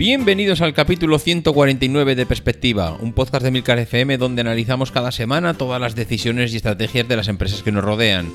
Bienvenidos 0.00 0.62
al 0.62 0.72
capítulo 0.72 1.18
149 1.18 2.14
de 2.14 2.24
Perspectiva, 2.24 2.96
un 3.02 3.12
podcast 3.12 3.44
de 3.44 3.50
Milcar 3.50 3.78
FM 3.78 4.16
donde 4.16 4.40
analizamos 4.40 4.92
cada 4.92 5.12
semana 5.12 5.52
todas 5.52 5.78
las 5.78 5.94
decisiones 5.94 6.54
y 6.54 6.56
estrategias 6.56 7.06
de 7.06 7.16
las 7.16 7.28
empresas 7.28 7.62
que 7.62 7.70
nos 7.70 7.84
rodean. 7.84 8.32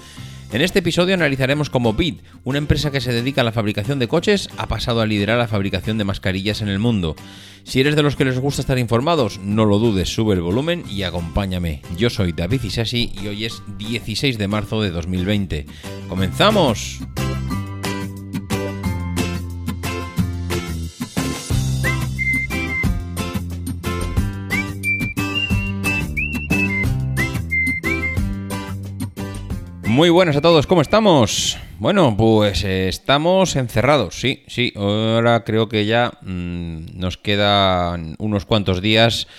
En 0.54 0.62
este 0.62 0.78
episodio 0.78 1.16
analizaremos 1.16 1.72
cómo 1.72 1.94
BIT, 1.94 2.22
una 2.44 2.60
empresa 2.60 2.92
que 2.92 3.02
se 3.02 3.12
dedica 3.12 3.42
a 3.42 3.44
la 3.44 3.52
fabricación 3.52 3.98
de 3.98 4.08
coches, 4.08 4.48
ha 4.58 4.68
pasado 4.68 5.02
a 5.02 5.08
liderar 5.08 5.40
la 5.40 5.48
fabricación 5.48 5.98
de 5.98 6.04
mascarillas 6.04 6.62
en 6.62 6.68
el 6.68 6.78
mundo. 6.78 7.16
Si 7.64 7.80
eres 7.80 7.96
de 7.96 8.04
los 8.04 8.16
que 8.16 8.26
les 8.26 8.38
gusta 8.38 8.62
estar 8.62 8.78
informados, 8.78 9.40
no 9.40 9.66
lo 9.66 9.80
dudes, 9.80 10.10
sube 10.10 10.36
el 10.36 10.42
volumen 10.42 10.84
y 10.88 11.02
acompáñame. 11.02 11.82
Yo 11.98 12.12
soy 12.12 12.32
David 12.32 12.62
Isasi 12.62 13.12
y 13.20 13.26
hoy 13.26 13.46
es 13.46 13.64
16 13.80 14.38
de 14.38 14.48
marzo 14.48 14.84
de 14.84 14.92
2020. 14.92 15.66
¡Comenzamos! 16.10 17.02
Muy 29.96 30.10
buenas 30.10 30.36
a 30.36 30.42
todos, 30.42 30.68
¿cómo 30.68 30.82
estamos? 30.82 31.58
Bueno, 31.80 32.18
pues 32.18 32.66
eh, 32.66 32.90
estamos 32.90 33.56
encerrados, 33.56 34.20
sí, 34.20 34.44
sí. 34.46 34.74
Ahora 34.76 35.46
creo 35.46 35.70
que 35.70 35.86
ya 35.86 36.12
mm, 36.22 37.00
nos 37.00 37.18
quedan 37.18 38.18
unos 38.20 38.44
cuantos 38.46 38.82
días 38.82 39.30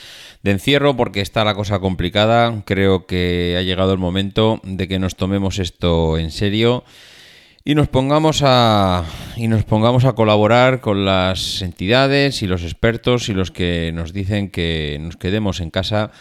de 0.42 0.52
encierro 0.52 0.96
porque 0.96 1.20
está 1.20 1.44
la 1.44 1.54
cosa 1.54 1.78
complicada. 1.78 2.62
Creo 2.64 3.04
que 3.06 3.54
ha 3.58 3.62
llegado 3.64 3.92
el 3.92 3.98
momento 3.98 4.62
de 4.62 4.88
que 4.88 4.98
nos 4.98 5.14
tomemos 5.14 5.58
esto 5.58 6.16
en 6.16 6.30
serio 6.30 6.84
y 7.62 7.74
nos 7.74 7.88
pongamos 7.88 8.40
a 8.42 9.04
y 9.36 9.48
nos 9.48 9.64
pongamos 9.64 10.06
a 10.06 10.14
colaborar 10.14 10.80
con 10.80 11.04
las 11.04 11.60
entidades 11.60 12.40
y 12.40 12.46
los 12.46 12.62
expertos 12.62 13.28
y 13.28 13.34
los 13.34 13.50
que 13.50 13.90
nos 13.92 14.14
dicen 14.14 14.48
que 14.48 14.96
nos 15.02 15.18
quedemos 15.18 15.60
en 15.60 15.68
casa 15.68 16.12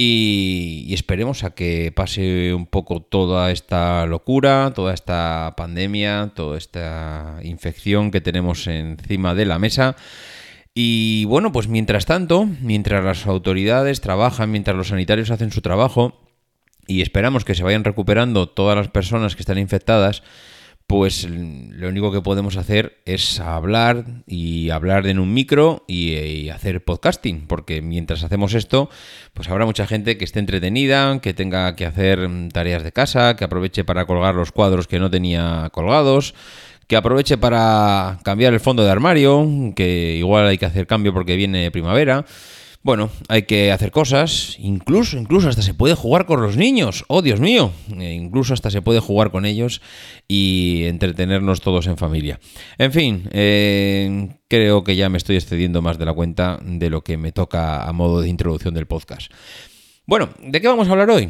y, 0.00 0.94
esperemos 0.94 1.42
a 1.42 1.50
que 1.50 1.90
pase 1.90 2.54
un 2.54 2.66
poco 2.66 3.02
toda 3.02 3.50
esta 3.50 4.06
locura, 4.06 4.72
toda 4.72 4.94
esta 4.94 5.54
pandemia, 5.56 6.30
toda 6.36 6.56
esta 6.56 7.40
infección 7.42 8.12
que 8.12 8.20
tenemos 8.20 8.68
encima 8.68 9.34
de 9.34 9.44
la 9.44 9.58
mesa. 9.58 9.96
Y 10.72 11.24
bueno, 11.24 11.50
pues 11.50 11.66
mientras 11.66 12.06
tanto, 12.06 12.48
mientras 12.60 13.04
las 13.04 13.26
autoridades 13.26 14.00
trabajan, 14.00 14.52
mientras 14.52 14.76
los 14.76 14.88
sanitarios 14.88 15.32
hacen 15.32 15.50
su 15.50 15.62
trabajo, 15.62 16.20
y 16.86 17.02
esperamos 17.02 17.44
que 17.44 17.56
se 17.56 17.64
vayan 17.64 17.82
recuperando 17.82 18.48
todas 18.48 18.76
las 18.76 18.88
personas 18.88 19.34
que 19.34 19.42
están 19.42 19.58
infectadas, 19.58 20.22
pues 20.88 21.28
lo 21.28 21.86
único 21.86 22.10
que 22.10 22.22
podemos 22.22 22.56
hacer 22.56 22.96
es 23.04 23.40
hablar 23.40 24.06
y 24.26 24.70
hablar 24.70 25.06
en 25.06 25.18
un 25.18 25.34
micro 25.34 25.84
y, 25.86 26.48
hacer 26.48 26.82
podcasting, 26.82 27.46
porque 27.46 27.82
mientras 27.82 28.24
hacemos 28.24 28.54
esto, 28.54 28.88
pues 29.34 29.50
habrá 29.50 29.66
mucha 29.66 29.86
gente 29.86 30.16
que 30.16 30.24
esté 30.24 30.38
entretenida, 30.38 31.20
que 31.20 31.34
tenga 31.34 31.76
que 31.76 31.84
hacer 31.84 32.26
tareas 32.54 32.82
de 32.84 32.92
casa, 32.92 33.36
que 33.36 33.44
aproveche 33.44 33.84
para 33.84 34.06
colgar 34.06 34.34
los 34.34 34.50
cuadros 34.50 34.86
que 34.86 34.98
no 34.98 35.10
tenía 35.10 35.68
colgados, 35.72 36.34
que 36.86 36.96
aproveche 36.96 37.36
para 37.36 38.18
cambiar 38.24 38.54
el 38.54 38.60
fondo 38.60 38.82
de 38.82 38.90
armario, 38.90 39.46
que 39.76 40.16
igual 40.16 40.46
hay 40.46 40.56
que 40.56 40.64
hacer 40.64 40.86
cambio 40.86 41.12
porque 41.12 41.36
viene 41.36 41.70
primavera. 41.70 42.24
Bueno, 42.88 43.10
hay 43.28 43.42
que 43.42 43.70
hacer 43.70 43.90
cosas, 43.90 44.56
incluso, 44.58 45.18
incluso 45.18 45.50
hasta 45.50 45.60
se 45.60 45.74
puede 45.74 45.94
jugar 45.94 46.24
con 46.24 46.40
los 46.40 46.56
niños, 46.56 47.04
oh 47.08 47.20
Dios 47.20 47.38
mío, 47.38 47.70
eh, 47.98 48.14
incluso 48.14 48.54
hasta 48.54 48.70
se 48.70 48.80
puede 48.80 48.98
jugar 48.98 49.30
con 49.30 49.44
ellos 49.44 49.82
y 50.26 50.84
entretenernos 50.86 51.60
todos 51.60 51.86
en 51.86 51.98
familia. 51.98 52.40
En 52.78 52.90
fin, 52.90 53.28
eh, 53.32 54.38
creo 54.48 54.84
que 54.84 54.96
ya 54.96 55.10
me 55.10 55.18
estoy 55.18 55.36
excediendo 55.36 55.82
más 55.82 55.98
de 55.98 56.06
la 56.06 56.14
cuenta 56.14 56.60
de 56.62 56.88
lo 56.88 57.04
que 57.04 57.18
me 57.18 57.30
toca 57.30 57.86
a 57.86 57.92
modo 57.92 58.22
de 58.22 58.30
introducción 58.30 58.72
del 58.72 58.86
podcast. 58.86 59.30
Bueno, 60.06 60.30
¿de 60.42 60.58
qué 60.58 60.68
vamos 60.68 60.88
a 60.88 60.92
hablar 60.92 61.10
hoy? 61.10 61.28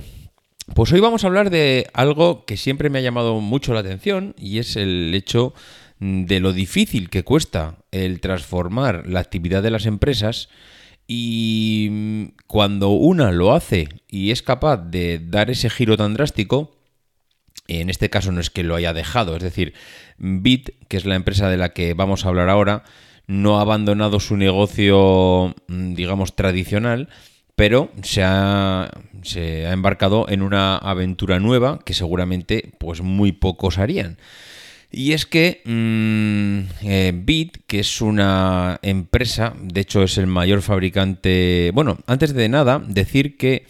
Pues 0.77 0.93
hoy 0.93 1.01
vamos 1.01 1.25
a 1.25 1.27
hablar 1.27 1.51
de 1.51 1.89
algo 1.93 2.45
que 2.45 2.57
siempre 2.57 2.89
me 2.89 3.01
ha 3.01 3.03
llamado 3.03 3.41
mucho 3.41 3.75
la 3.75 3.81
atención 3.81 4.33
y 4.39 4.59
es 4.59 4.77
el 4.77 5.13
hecho 5.13 5.55
de 5.99 6.39
lo 6.39 6.53
difícil 6.53 7.11
que 7.11 7.25
cuesta 7.25 7.79
el 7.91 8.21
transformar 8.21 9.09
la 9.09 9.19
actividad 9.19 9.61
de 9.61 9.73
las 9.73 9.87
empresas 9.87 10.49
y 11.09 11.89
mm, 11.91 12.25
cuando 12.47 12.91
una 12.91 13.33
lo 13.33 13.53
hace 13.53 13.89
y 14.09 14.31
es 14.31 14.43
capaz 14.43 14.77
de 14.77 15.19
dar 15.19 15.51
ese 15.51 15.71
giro 15.71 15.97
tan 15.97 16.15
drástico, 16.15 16.77
en 17.67 17.91
este 17.91 18.11
caso 18.11 18.31
no 18.31 18.41
es 18.41 18.51
que 18.51 18.63
lo 18.63 18.77
haya 18.77 18.93
dejado, 18.93 19.35
es 19.35 19.43
decir, 19.43 19.75
Bit, 20.19 20.71
que 20.87 20.97
es 20.97 21.07
la 21.07 21.17
empresa 21.17 21.49
de 21.49 21.57
la 21.57 21.71
que 21.71 21.95
vamos 21.95 22.25
a 22.25 22.29
hablar 22.29 22.49
ahora, 22.49 22.85
no 23.27 23.59
ha 23.59 23.63
abandonado 23.63 24.21
su 24.21 24.37
negocio, 24.37 25.55
mm, 25.67 25.95
digamos, 25.95 26.37
tradicional, 26.37 27.09
pero 27.57 27.91
se 28.03 28.23
ha, 28.23 28.91
se 29.23 29.67
ha 29.67 29.73
embarcado 29.73 30.27
en 30.29 30.43
una 30.43 30.77
aventura 30.77 31.41
nueva 31.41 31.81
que 31.85 31.95
seguramente 31.95 32.73
pues 32.79 33.01
muy 33.01 33.33
pocos 33.33 33.79
harían. 33.79 34.19
Y 34.91 35.13
es 35.13 35.27
que 35.27 35.61
mm, 35.65 36.87
eh, 36.87 37.13
Bit, 37.15 37.59
que 37.67 37.81
es 37.81 38.01
una 38.01 38.79
empresa, 38.83 39.55
de 39.61 39.83
hecho 39.83 40.03
es 40.03 40.17
el 40.19 40.27
mayor 40.27 40.63
fabricante... 40.63 41.71
Bueno, 41.75 41.99
antes 42.07 42.33
de 42.33 42.49
nada, 42.49 42.83
decir 42.87 43.37
que 43.37 43.67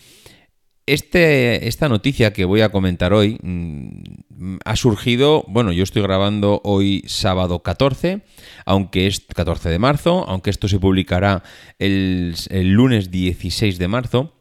este, 0.86 1.68
esta 1.68 1.88
noticia 1.88 2.32
que 2.32 2.44
voy 2.44 2.62
a 2.62 2.70
comentar 2.70 3.12
hoy 3.12 3.38
mm, 3.42 4.58
ha 4.64 4.76
surgido, 4.76 5.44
bueno, 5.48 5.72
yo 5.72 5.82
estoy 5.82 6.02
grabando 6.02 6.62
hoy 6.64 7.04
sábado 7.06 7.62
14, 7.62 8.22
aunque 8.64 9.06
es 9.06 9.20
14 9.20 9.68
de 9.68 9.78
marzo, 9.78 10.24
aunque 10.28 10.50
esto 10.50 10.68
se 10.68 10.78
publicará 10.78 11.42
el, 11.78 12.34
el 12.48 12.70
lunes 12.70 13.10
16 13.10 13.78
de 13.78 13.88
marzo. 13.88 14.37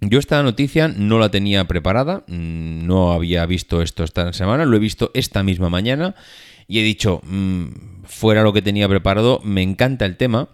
Yo 0.00 0.18
esta 0.18 0.42
noticia 0.42 0.88
no 0.88 1.18
la 1.18 1.30
tenía 1.30 1.66
preparada, 1.66 2.24
mm, 2.26 2.86
no 2.86 3.12
había 3.12 3.44
visto 3.44 3.82
esto 3.82 4.02
esta 4.02 4.32
semana, 4.32 4.64
lo 4.64 4.76
he 4.76 4.80
visto 4.80 5.10
esta 5.12 5.42
misma 5.42 5.68
mañana 5.68 6.14
y 6.66 6.78
he 6.78 6.82
dicho, 6.82 7.20
mm, 7.24 8.04
fuera 8.04 8.42
lo 8.42 8.52
que 8.52 8.62
tenía 8.62 8.88
preparado, 8.88 9.40
me 9.44 9.62
encanta 9.62 10.06
el 10.06 10.16
tema. 10.16 10.48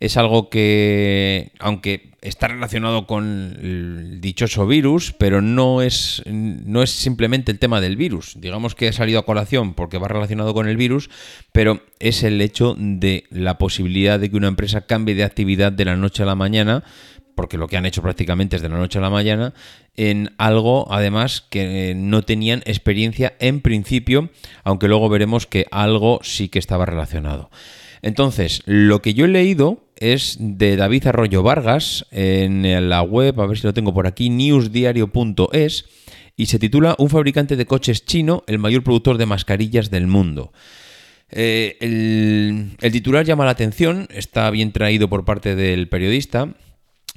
Es 0.00 0.16
algo 0.16 0.48
que, 0.48 1.52
aunque 1.58 2.10
está 2.22 2.48
relacionado 2.48 3.06
con 3.06 3.56
el 3.60 4.20
dichoso 4.20 4.66
virus, 4.66 5.14
pero 5.16 5.42
no 5.42 5.82
es, 5.82 6.22
no 6.26 6.82
es 6.82 6.90
simplemente 6.90 7.52
el 7.52 7.58
tema 7.58 7.80
del 7.80 7.96
virus. 7.96 8.34
Digamos 8.40 8.74
que 8.74 8.88
ha 8.88 8.92
salido 8.92 9.20
a 9.20 9.26
colación 9.26 9.74
porque 9.74 9.98
va 9.98 10.08
relacionado 10.08 10.54
con 10.54 10.68
el 10.68 10.76
virus, 10.76 11.10
pero 11.52 11.82
es 11.98 12.22
el 12.22 12.40
hecho 12.40 12.76
de 12.78 13.24
la 13.30 13.58
posibilidad 13.58 14.18
de 14.18 14.30
que 14.30 14.36
una 14.36 14.48
empresa 14.48 14.82
cambie 14.82 15.14
de 15.14 15.24
actividad 15.24 15.70
de 15.72 15.84
la 15.84 15.96
noche 15.96 16.22
a 16.22 16.26
la 16.26 16.34
mañana 16.34 16.82
porque 17.40 17.56
lo 17.56 17.68
que 17.68 17.78
han 17.78 17.86
hecho 17.86 18.02
prácticamente 18.02 18.56
es 18.56 18.60
de 18.60 18.68
la 18.68 18.76
noche 18.76 18.98
a 18.98 19.00
la 19.00 19.08
mañana, 19.08 19.54
en 19.96 20.34
algo 20.36 20.92
además 20.92 21.40
que 21.40 21.94
no 21.96 22.20
tenían 22.20 22.62
experiencia 22.66 23.32
en 23.38 23.62
principio, 23.62 24.28
aunque 24.62 24.88
luego 24.88 25.08
veremos 25.08 25.46
que 25.46 25.64
algo 25.70 26.20
sí 26.22 26.50
que 26.50 26.58
estaba 26.58 26.84
relacionado. 26.84 27.48
Entonces, 28.02 28.60
lo 28.66 29.00
que 29.00 29.14
yo 29.14 29.24
he 29.24 29.28
leído 29.28 29.82
es 29.96 30.36
de 30.38 30.76
David 30.76 31.06
Arroyo 31.06 31.42
Vargas 31.42 32.04
en 32.10 32.90
la 32.90 33.00
web, 33.00 33.40
a 33.40 33.46
ver 33.46 33.56
si 33.56 33.66
lo 33.66 33.72
tengo 33.72 33.94
por 33.94 34.06
aquí, 34.06 34.28
newsdiario.es, 34.28 35.86
y 36.36 36.44
se 36.44 36.58
titula 36.58 36.94
Un 36.98 37.08
fabricante 37.08 37.56
de 37.56 37.64
coches 37.64 38.04
chino, 38.04 38.44
el 38.48 38.58
mayor 38.58 38.84
productor 38.84 39.16
de 39.16 39.24
mascarillas 39.24 39.90
del 39.90 40.06
mundo. 40.06 40.52
Eh, 41.30 41.78
el 42.82 42.92
titular 42.92 43.24
llama 43.24 43.46
la 43.46 43.52
atención, 43.52 44.08
está 44.10 44.50
bien 44.50 44.72
traído 44.72 45.08
por 45.08 45.24
parte 45.24 45.56
del 45.56 45.88
periodista, 45.88 46.54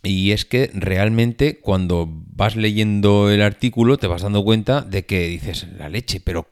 y 0.03 0.31
es 0.31 0.43
que 0.45 0.69
realmente 0.73 1.59
cuando 1.59 2.07
vas 2.09 2.57
leyendo 2.57 3.31
el 3.31 3.41
artículo 3.41 3.97
te 3.97 4.07
vas 4.07 4.21
dando 4.21 4.43
cuenta 4.43 4.81
de 4.81 5.05
que 5.05 5.27
dices, 5.27 5.65
la 5.77 5.87
leche, 5.87 6.19
pero 6.19 6.49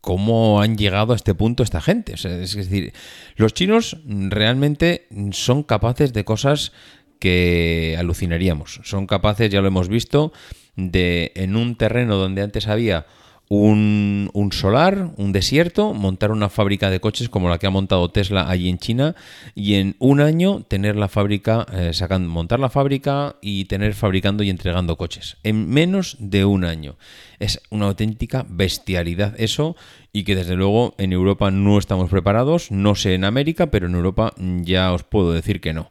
cómo 0.00 0.60
han 0.60 0.78
llegado 0.78 1.12
a 1.12 1.16
este 1.16 1.34
punto 1.34 1.62
esta 1.62 1.80
gente. 1.80 2.14
es 2.14 2.54
decir, 2.54 2.92
los 3.36 3.52
chinos 3.52 3.98
realmente 4.06 5.06
son 5.32 5.62
capaces 5.62 6.12
de 6.12 6.24
cosas 6.24 6.72
que 7.18 7.96
alucinaríamos. 7.98 8.80
Son 8.84 9.06
capaces, 9.06 9.50
ya 9.50 9.60
lo 9.60 9.68
hemos 9.68 9.88
visto, 9.88 10.32
de 10.76 11.32
en 11.36 11.56
un 11.56 11.76
terreno 11.76 12.16
donde 12.16 12.42
antes 12.42 12.68
había 12.68 13.06
un, 13.48 14.50
solar, 14.52 15.10
un 15.16 15.32
desierto, 15.32 15.92
montar 15.94 16.30
una 16.30 16.48
fábrica 16.48 16.90
de 16.90 17.00
coches 17.00 17.28
como 17.28 17.48
la 17.48 17.58
que 17.58 17.66
ha 17.66 17.70
montado 17.70 18.10
Tesla 18.10 18.48
allí 18.48 18.68
en 18.68 18.78
China 18.78 19.14
y 19.54 19.74
en 19.74 19.96
un 19.98 20.20
año 20.20 20.62
tener 20.62 20.96
la 20.96 21.08
fábrica, 21.08 21.66
eh, 21.72 21.92
sacando, 21.92 22.28
montar 22.28 22.60
la 22.60 22.70
fábrica 22.70 23.36
y 23.42 23.66
tener 23.66 23.94
fabricando 23.94 24.42
y 24.42 24.50
entregando 24.50 24.96
coches. 24.96 25.36
En 25.42 25.68
menos 25.68 26.16
de 26.18 26.44
un 26.44 26.64
año. 26.64 26.96
Es 27.38 27.60
una 27.70 27.86
auténtica 27.86 28.46
bestialidad 28.48 29.34
eso 29.38 29.76
y 30.12 30.24
que 30.24 30.36
desde 30.36 30.54
luego 30.54 30.94
en 30.98 31.12
Europa 31.12 31.50
no 31.50 31.78
estamos 31.78 32.10
preparados, 32.10 32.70
no 32.70 32.94
sé 32.94 33.14
en 33.14 33.24
América, 33.24 33.70
pero 33.70 33.86
en 33.86 33.94
Europa 33.94 34.32
ya 34.38 34.92
os 34.92 35.02
puedo 35.02 35.32
decir 35.32 35.60
que 35.60 35.72
no. 35.72 35.90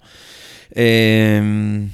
Eh, 0.71 1.89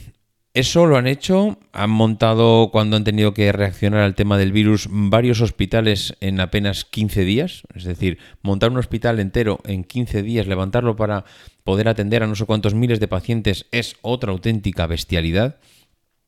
eso 0.53 0.85
lo 0.85 0.97
han 0.97 1.07
hecho, 1.07 1.59
han 1.73 1.89
montado 1.91 2.69
cuando 2.71 2.97
han 2.97 3.03
tenido 3.03 3.33
que 3.33 3.51
reaccionar 3.51 4.01
al 4.01 4.15
tema 4.15 4.37
del 4.37 4.51
virus 4.51 4.87
varios 4.89 5.41
hospitales 5.41 6.15
en 6.21 6.39
apenas 6.39 6.85
15 6.85 7.23
días, 7.23 7.63
es 7.75 7.83
decir, 7.83 8.17
montar 8.41 8.71
un 8.71 8.77
hospital 8.77 9.19
entero 9.19 9.59
en 9.65 9.83
15 9.83 10.23
días, 10.23 10.47
levantarlo 10.47 10.95
para 10.95 11.25
poder 11.63 11.87
atender 11.87 12.23
a 12.23 12.27
no 12.27 12.35
sé 12.35 12.45
cuántos 12.45 12.73
miles 12.73 12.99
de 12.99 13.07
pacientes 13.07 13.67
es 13.71 13.95
otra 14.01 14.31
auténtica 14.31 14.87
bestialidad. 14.87 15.59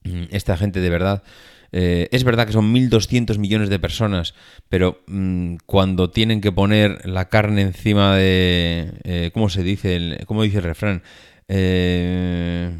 Mm, 0.04 0.26
esta 0.32 0.56
gente 0.56 0.82
de 0.82 0.90
verdad 0.90 1.24
eh, 1.72 2.10
es 2.12 2.24
verdad 2.24 2.46
que 2.46 2.54
son 2.54 2.74
1.200 2.74 3.38
millones 3.38 3.70
de 3.70 3.80
personas, 3.80 4.34
pero 4.70 5.02
mm, 5.08 5.56
cuando 5.66 6.10
tienen 6.10 6.42
que 6.42 6.52
poner 6.52 7.06
la 7.08 7.30
carne 7.30 7.62
encima 7.62 8.16
de... 8.18 8.94
Eh, 9.04 9.32
¿Cómo 9.34 9.50
se 9.50 9.64
dice? 9.64 9.96
El, 9.96 10.26
¿Cómo 10.26 10.44
dice 10.44 10.58
el 10.58 10.64
refrán? 10.64 11.04
Eh, 11.48 12.72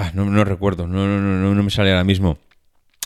Ah, 0.00 0.12
no, 0.14 0.24
no 0.26 0.44
recuerdo, 0.44 0.86
no, 0.86 1.08
no, 1.08 1.18
no, 1.18 1.54
no 1.56 1.62
me 1.64 1.70
sale 1.70 1.90
ahora 1.90 2.04
mismo. 2.04 2.38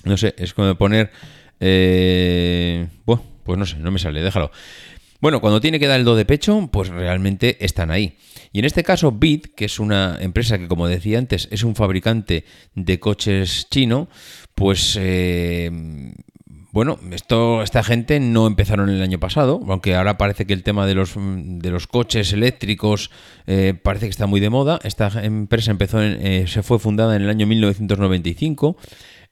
No 0.05 0.19
sé, 0.19 0.35
es 0.37 0.53
como 0.53 0.75
poner... 0.75 1.11
Eh, 1.59 2.87
bueno, 3.07 3.23
pues 3.45 3.59
no 3.59 3.65
sé, 3.65 3.79
no 3.79 3.91
me 3.91 3.99
sale, 3.99 4.21
déjalo. 4.21 4.51
Bueno, 5.19 5.41
cuando 5.41 5.59
tiene 5.59 5.81
que 5.81 5.87
dar 5.87 5.99
el 5.99 6.05
do 6.05 6.15
de 6.17 6.27
pecho, 6.27 6.69
pues 6.71 6.91
realmente 6.91 7.65
están 7.65 7.91
ahí. 7.91 8.19
Y 8.53 8.59
en 8.59 8.67
este 8.67 8.83
caso, 8.83 9.11
Bit, 9.11 9.55
que 9.55 9.65
es 9.65 9.81
una 9.81 10.19
empresa 10.21 10.59
que, 10.59 10.69
como 10.69 10.87
decía 10.87 11.19
antes, 11.19 11.49
es 11.51 11.63
un 11.63 11.75
fabricante 11.75 12.45
de 12.75 13.01
coches 13.01 13.69
chino, 13.71 14.11
pues 14.55 14.99
eh, 15.01 15.71
bueno, 16.73 16.99
esto, 17.11 17.63
esta 17.63 17.85
gente 17.85 18.19
no 18.19 18.47
empezaron 18.47 18.89
el 18.89 19.03
año 19.03 19.21
pasado, 19.21 19.61
aunque 19.69 19.95
ahora 19.95 20.17
parece 20.17 20.47
que 20.47 20.55
el 20.55 20.63
tema 20.63 20.87
de 20.87 20.95
los, 20.95 21.15
de 21.17 21.71
los 21.71 21.87
coches 21.87 22.33
eléctricos 22.33 23.11
eh, 23.47 23.75
parece 23.81 24.07
que 24.07 24.11
está 24.11 24.27
muy 24.27 24.41
de 24.41 24.49
moda. 24.49 24.79
Esta 24.83 25.11
empresa 25.23 25.71
empezó 25.71 26.01
eh, 26.01 26.47
se 26.49 26.63
fue 26.63 26.79
fundada 26.79 27.15
en 27.15 27.23
el 27.23 27.29
año 27.29 27.47
1995 27.47 28.79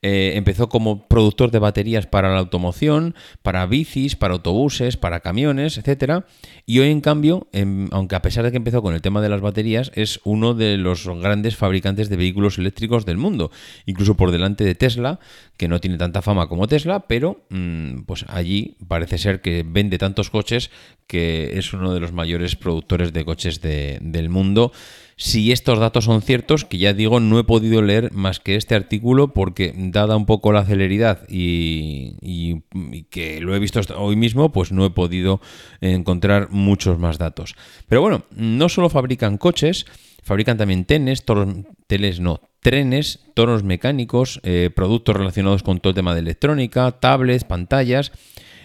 eh, 0.03 0.33
empezó 0.37 0.71
como 0.71 1.07
productor 1.09 1.51
de 1.51 1.59
baterías 1.59 2.07
para 2.07 2.33
la 2.33 2.39
automoción, 2.39 3.15
para 3.43 3.67
bicis, 3.67 4.17
para 4.17 4.35
autobuses, 4.35 4.97
para 4.97 5.21
camiones, 5.21 5.77
etcétera. 5.77 6.25
Y 6.65 6.79
hoy, 6.79 6.91
en 6.91 7.03
cambio, 7.03 7.49
em, 7.53 7.89
aunque 7.93 8.17
a 8.17 8.23
pesar 8.23 8.45
de 8.45 8.51
que 8.51 8.57
empezó 8.57 8.81
con 8.81 8.95
el 8.95 9.03
tema 9.03 9.21
de 9.21 9.29
las 9.29 9.43
baterías, 9.43 9.93
es 9.95 10.21
uno 10.25 10.55
de 10.55 10.79
los 10.79 11.07
grandes 11.07 11.57
fabricantes 11.57 12.09
de 12.09 12.17
vehículos 12.17 12.57
eléctricos 12.57 13.05
del 13.05 13.19
mundo, 13.19 13.51
incluso 13.85 14.17
por 14.17 14.31
delante 14.31 14.65
de 14.65 14.75
Tesla, 14.75 15.21
que 15.59 15.69
no 15.69 15.81
tiene 15.81 15.99
tanta 15.99 16.23
fama 16.23 16.49
como 16.49 16.67
Tesla, 16.67 17.01
pero 17.07 17.45
mm, 17.51 18.03
pues 18.07 18.25
allí 18.29 18.77
parece 18.89 19.19
ser 19.19 19.43
que 19.43 19.65
vende 19.67 19.99
tantos 19.99 20.31
coches 20.31 20.71
que 21.07 21.59
es 21.59 21.75
uno 21.75 21.93
de 21.93 22.01
los 22.01 22.13
mayores 22.13 22.57
productores 22.57 23.13
de 23.13 23.25
coches 23.25 23.61
del 23.61 24.29
mundo 24.31 24.73
si 25.21 25.53
estos 25.53 25.79
datos 25.79 26.07
son 26.07 26.23
ciertos, 26.23 26.65
que 26.65 26.79
ya 26.79 26.95
digo, 26.95 27.21
no 27.21 27.39
he 27.39 27.45
podido 27.45 27.83
leer 27.83 28.11
más 28.11 28.41
que 28.41 28.57
este 28.57 28.75
artículo 28.75 29.35
porque 29.35 29.75
dada 29.77 30.17
un 30.17 30.25
poco 30.25 30.51
la 30.51 30.65
celeridad 30.65 31.27
y, 31.29 32.63
que 33.11 33.43
lo 33.43 33.55
he 33.55 33.59
visto 33.59 33.81
hoy 33.99 34.17
mismo, 34.17 34.51
pues 34.51 34.73
no 34.73 34.83
he 34.87 34.91
podido 34.91 35.43
encontrar 35.83 36.49
muchos 36.51 36.99
más 36.99 37.19
datos. 37.19 37.55
Pero 37.87 38.01
bueno, 38.01 38.25
no 38.35 38.71
solo 38.71 38.89
fabrican 38.89 39.37
coches, 39.37 39.85
fabrican 40.23 40.57
también 40.57 40.87
tenes, 40.87 41.27
toros, 41.27 41.49
teles 41.87 42.19
no, 42.19 42.41
trenes, 42.61 43.21
toros 43.35 43.63
mecánicos, 43.63 44.41
eh, 44.43 44.71
productos 44.75 45.15
relacionados 45.15 45.63
con 45.63 45.81
todo 45.81 45.91
el 45.91 45.97
tema 45.97 46.15
de 46.15 46.21
electrónica, 46.21 46.93
tablets, 46.93 47.45
pantallas. 47.45 48.11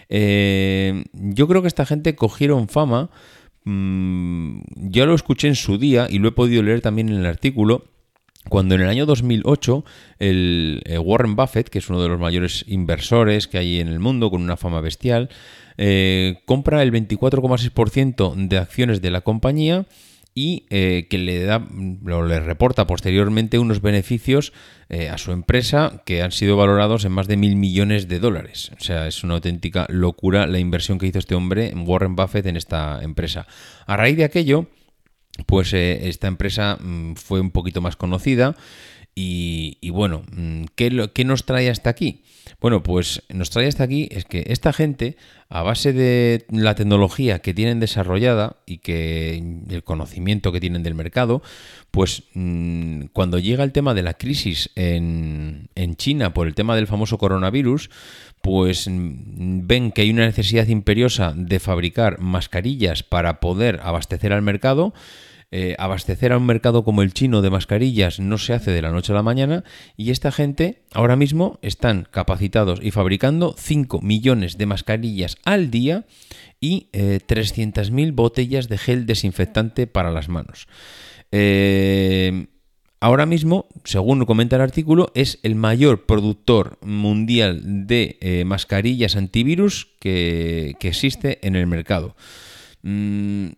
Eh, 0.08 1.04
yo 1.12 1.48
creo 1.48 1.60
que 1.60 1.68
esta 1.68 1.84
gente 1.84 2.16
cogieron 2.16 2.68
fama 2.68 3.10
Mm, 3.66 4.60
yo 4.76 5.06
lo 5.06 5.14
escuché 5.14 5.48
en 5.48 5.56
su 5.56 5.76
día 5.76 6.06
y 6.08 6.20
lo 6.20 6.28
he 6.28 6.32
podido 6.32 6.62
leer 6.62 6.80
también 6.80 7.08
en 7.08 7.16
el 7.16 7.26
artículo. 7.26 7.84
Cuando 8.48 8.76
en 8.76 8.82
el 8.82 8.88
año 8.88 9.06
2008 9.06 9.84
el 10.20 10.80
eh, 10.86 10.98
Warren 10.98 11.34
Buffett, 11.34 11.68
que 11.68 11.80
es 11.80 11.90
uno 11.90 12.00
de 12.00 12.08
los 12.08 12.20
mayores 12.20 12.64
inversores 12.68 13.48
que 13.48 13.58
hay 13.58 13.80
en 13.80 13.88
el 13.88 13.98
mundo 13.98 14.30
con 14.30 14.40
una 14.40 14.56
fama 14.56 14.80
bestial, 14.80 15.30
eh, 15.78 16.42
compra 16.44 16.80
el 16.82 16.92
24,6% 16.92 18.48
de 18.48 18.58
acciones 18.58 19.02
de 19.02 19.10
la 19.10 19.22
compañía 19.22 19.86
y 20.36 20.66
eh, 20.68 21.06
que 21.08 21.16
le 21.16 21.42
da 21.44 21.66
o 21.66 22.22
le 22.22 22.40
reporta 22.40 22.86
posteriormente 22.86 23.58
unos 23.58 23.80
beneficios 23.80 24.52
eh, 24.90 25.08
a 25.08 25.16
su 25.16 25.32
empresa 25.32 26.02
que 26.04 26.22
han 26.22 26.30
sido 26.30 26.58
valorados 26.58 27.06
en 27.06 27.12
más 27.12 27.26
de 27.26 27.38
mil 27.38 27.56
millones 27.56 28.06
de 28.06 28.20
dólares. 28.20 28.70
O 28.78 28.84
sea, 28.84 29.08
es 29.08 29.24
una 29.24 29.34
auténtica 29.34 29.86
locura 29.88 30.46
la 30.46 30.58
inversión 30.58 30.98
que 30.98 31.06
hizo 31.06 31.18
este 31.18 31.34
hombre, 31.34 31.72
Warren 31.74 32.16
Buffett, 32.16 32.44
en 32.44 32.58
esta 32.58 33.02
empresa. 33.02 33.46
A 33.86 33.96
raíz 33.96 34.18
de 34.18 34.24
aquello, 34.24 34.68
pues 35.46 35.72
eh, 35.72 36.06
esta 36.06 36.28
empresa 36.28 36.76
mm, 36.80 37.14
fue 37.14 37.40
un 37.40 37.50
poquito 37.50 37.80
más 37.80 37.96
conocida 37.96 38.56
y, 39.18 39.88
bueno, 39.88 40.24
mm, 40.30 40.64
¿qué, 40.74 41.10
¿qué 41.14 41.24
nos 41.24 41.46
trae 41.46 41.70
hasta 41.70 41.88
aquí? 41.88 42.22
Bueno, 42.60 42.82
pues 42.82 43.22
nos 43.30 43.48
trae 43.48 43.66
hasta 43.66 43.84
aquí 43.84 44.08
es 44.10 44.26
que 44.26 44.44
esta 44.48 44.74
gente, 44.74 45.16
a 45.48 45.62
base 45.62 45.94
de 45.94 46.44
la 46.50 46.74
tecnología 46.74 47.38
que 47.38 47.54
tienen 47.54 47.80
desarrollada 47.80 48.56
y 48.66 48.78
que 48.78 49.42
el 49.70 49.82
conocimiento 49.84 50.52
que 50.52 50.60
tienen 50.60 50.82
del 50.82 50.94
mercado, 50.94 51.42
pues 51.90 52.24
mm, 52.34 53.06
cuando 53.14 53.38
llega 53.38 53.64
el 53.64 53.72
tema 53.72 53.94
de 53.94 54.02
la 54.02 54.14
crisis 54.14 54.70
en, 54.74 55.70
en 55.74 55.96
China 55.96 56.34
por 56.34 56.46
el 56.46 56.54
tema 56.54 56.76
del 56.76 56.86
famoso 56.86 57.16
coronavirus, 57.16 57.88
pues 58.42 58.86
mm, 58.86 59.66
ven 59.66 59.92
que 59.92 60.02
hay 60.02 60.10
una 60.10 60.26
necesidad 60.26 60.66
imperiosa 60.68 61.32
de 61.34 61.58
fabricar 61.58 62.20
mascarillas 62.20 63.02
para 63.02 63.40
poder 63.40 63.80
abastecer 63.82 64.34
al 64.34 64.42
mercado 64.42 64.92
eh, 65.58 65.74
abastecer 65.78 66.32
a 66.32 66.36
un 66.36 66.44
mercado 66.44 66.84
como 66.84 67.00
el 67.00 67.14
chino 67.14 67.40
de 67.40 67.48
mascarillas 67.48 68.20
no 68.20 68.36
se 68.36 68.52
hace 68.52 68.72
de 68.72 68.82
la 68.82 68.90
noche 68.90 69.12
a 69.12 69.14
la 69.14 69.22
mañana 69.22 69.64
y 69.96 70.10
esta 70.10 70.30
gente 70.30 70.82
ahora 70.92 71.16
mismo 71.16 71.58
están 71.62 72.06
capacitados 72.10 72.78
y 72.82 72.90
fabricando 72.90 73.54
5 73.56 74.02
millones 74.02 74.58
de 74.58 74.66
mascarillas 74.66 75.38
al 75.46 75.70
día 75.70 76.04
y 76.60 76.90
eh, 76.92 77.20
300.000 77.26 78.14
botellas 78.14 78.68
de 78.68 78.76
gel 78.76 79.06
desinfectante 79.06 79.86
para 79.86 80.10
las 80.10 80.28
manos. 80.28 80.68
Eh, 81.32 82.48
ahora 83.00 83.24
mismo, 83.24 83.66
según 83.84 84.26
comenta 84.26 84.56
el 84.56 84.62
artículo, 84.62 85.10
es 85.14 85.38
el 85.42 85.54
mayor 85.54 86.04
productor 86.04 86.76
mundial 86.82 87.86
de 87.86 88.18
eh, 88.20 88.44
mascarillas 88.44 89.16
antivirus 89.16 89.88
que, 90.00 90.76
existe 90.82 91.38
en 91.46 91.56
el 91.56 91.66
mercado. 91.66 92.14
Mm, 92.82 93.52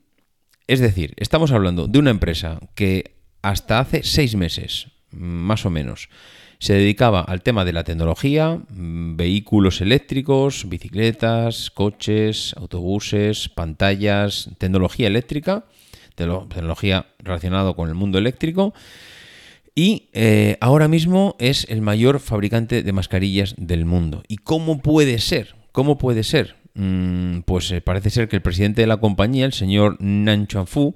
es 0.69 0.81
decir, 0.81 1.15
estamos 1.17 1.51
hablando 1.51 1.89
de 1.89 1.99
una 1.99 2.11
empresa 2.11 2.61
que 2.75 3.17
hasta 3.43 3.81
hace 3.81 4.03
seis 4.05 4.37
meses, 4.37 4.89
más 5.11 5.65
o 5.65 5.71
menos, 5.71 6.11
se 6.59 6.75
dedicaba 6.75 7.23
al 7.23 7.43
tema 7.43 7.65
de 7.65 7.73
la 7.73 7.85
tecnología, 7.85 8.61
mm, 8.69 9.17
vehículos 9.17 9.81
eléctricos, 9.81 10.69
bicicletas, 10.69 11.71
coches, 11.71 12.55
autobuses, 12.59 13.49
pantallas, 13.49 14.51
tecnología 14.59 15.07
eléctrica, 15.07 15.65
tecnología 16.15 17.07
relacionada 17.21 17.73
con 17.73 17.89
el 17.89 17.95
mundo 17.95 18.19
eléctrico. 18.19 18.75
Y 19.75 20.09
eh, 20.13 20.59
ahora 20.61 20.89
mismo 20.89 21.37
es 21.39 21.65
el 21.71 21.81
mayor 21.81 22.19
fabricante 22.19 22.83
de 22.83 22.93
mascarillas 22.93 23.55
del 23.57 23.85
mundo. 23.85 24.23
¿Y 24.27 24.39
cómo 24.39 24.83
puede 24.83 25.21
ser? 25.21 25.55
¿Cómo 25.73 25.97
puede 25.97 26.25
ser? 26.25 26.57
Mm, 26.79 27.41
pues 27.41 27.71
eh, 27.71 27.81
parece 27.81 28.11
ser 28.11 28.29
que 28.29 28.37
el 28.37 28.43
presidente 28.43 28.81
de 28.81 28.87
la 28.87 28.97
compañía, 28.97 29.45
el 29.45 29.53
señor 29.53 29.97
Nan 30.01 30.47
Chuanfu, 30.47 30.95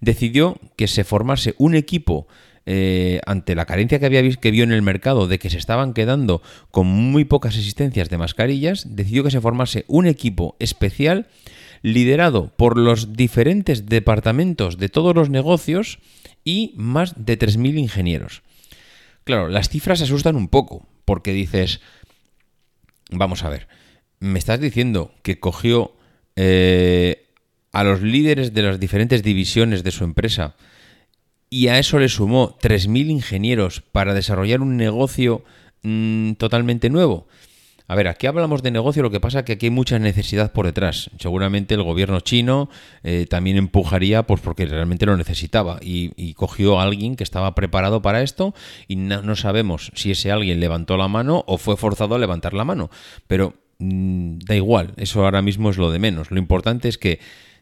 decidió 0.00 0.60
que 0.76 0.86
se 0.86 1.02
formase 1.02 1.54
un 1.58 1.74
equipo 1.74 2.28
eh, 2.66 3.20
ante 3.26 3.54
la 3.54 3.66
carencia 3.66 3.98
que, 3.98 4.06
había, 4.06 4.22
que 4.22 4.50
vio 4.50 4.64
en 4.64 4.72
el 4.72 4.80
mercado 4.80 5.26
de 5.26 5.38
que 5.38 5.50
se 5.50 5.58
estaban 5.58 5.92
quedando 5.92 6.40
con 6.70 6.86
muy 6.86 7.24
pocas 7.24 7.56
existencias 7.56 8.08
de 8.08 8.18
mascarillas, 8.18 8.86
decidió 8.94 9.24
que 9.24 9.30
se 9.30 9.40
formase 9.40 9.84
un 9.88 10.06
equipo 10.06 10.56
especial 10.60 11.26
liderado 11.82 12.52
por 12.56 12.78
los 12.78 13.12
diferentes 13.12 13.86
departamentos 13.86 14.78
de 14.78 14.88
todos 14.88 15.14
los 15.14 15.28
negocios 15.28 15.98
y 16.42 16.72
más 16.76 17.14
de 17.26 17.38
3.000 17.38 17.78
ingenieros. 17.78 18.42
Claro, 19.24 19.48
las 19.48 19.68
cifras 19.68 20.00
asustan 20.00 20.36
un 20.36 20.48
poco, 20.48 20.86
porque 21.04 21.32
dices, 21.32 21.80
vamos 23.10 23.44
a 23.44 23.50
ver, 23.50 23.68
me 24.24 24.38
estás 24.38 24.60
diciendo 24.60 25.12
que 25.22 25.38
cogió 25.38 25.92
eh, 26.36 27.26
a 27.72 27.84
los 27.84 28.02
líderes 28.02 28.54
de 28.54 28.62
las 28.62 28.80
diferentes 28.80 29.22
divisiones 29.22 29.84
de 29.84 29.90
su 29.90 30.04
empresa 30.04 30.56
y 31.50 31.68
a 31.68 31.78
eso 31.78 31.98
le 31.98 32.08
sumó 32.08 32.58
3.000 32.58 33.10
ingenieros 33.10 33.80
para 33.80 34.14
desarrollar 34.14 34.60
un 34.60 34.76
negocio 34.76 35.44
mm, 35.82 36.32
totalmente 36.32 36.90
nuevo. 36.90 37.28
A 37.86 37.94
ver, 37.96 38.08
aquí 38.08 38.26
hablamos 38.26 38.62
de 38.62 38.70
negocio, 38.70 39.02
lo 39.02 39.10
que 39.10 39.20
pasa 39.20 39.40
es 39.40 39.44
que 39.44 39.52
aquí 39.52 39.66
hay 39.66 39.70
mucha 39.70 39.98
necesidad 39.98 40.52
por 40.52 40.64
detrás. 40.64 41.10
Seguramente 41.18 41.74
el 41.74 41.82
gobierno 41.82 42.20
chino 42.20 42.70
eh, 43.02 43.26
también 43.28 43.58
empujaría, 43.58 44.22
pues 44.22 44.40
porque 44.40 44.64
realmente 44.64 45.04
lo 45.04 45.18
necesitaba 45.18 45.78
y, 45.82 46.32
cogió 46.34 46.80
a 46.80 46.84
alguien 46.84 47.14
que 47.14 47.24
estaba 47.24 47.54
preparado 47.54 48.00
para 48.00 48.22
esto 48.22 48.54
y 48.88 48.96
no, 48.96 49.36
sabemos 49.36 49.92
si 49.94 50.10
ese 50.10 50.32
alguien 50.32 50.60
levantó 50.60 50.96
la 50.96 51.08
mano 51.08 51.44
o 51.46 51.58
fue 51.58 51.76
forzado 51.76 52.14
a 52.14 52.18
levantar 52.18 52.54
la 52.54 52.64
mano. 52.64 52.90
Pero 53.26 53.54
da 54.46 54.54
igual, 54.54 54.92
eso 54.96 55.24
ahora 55.24 55.42
mismo 55.42 55.70
es 55.70 55.78
lo 55.78 55.90
de 55.90 55.98
menos. 55.98 56.30
Lo 56.30 56.38
importante 56.38 56.88
es 56.88 56.98
que 56.98 57.20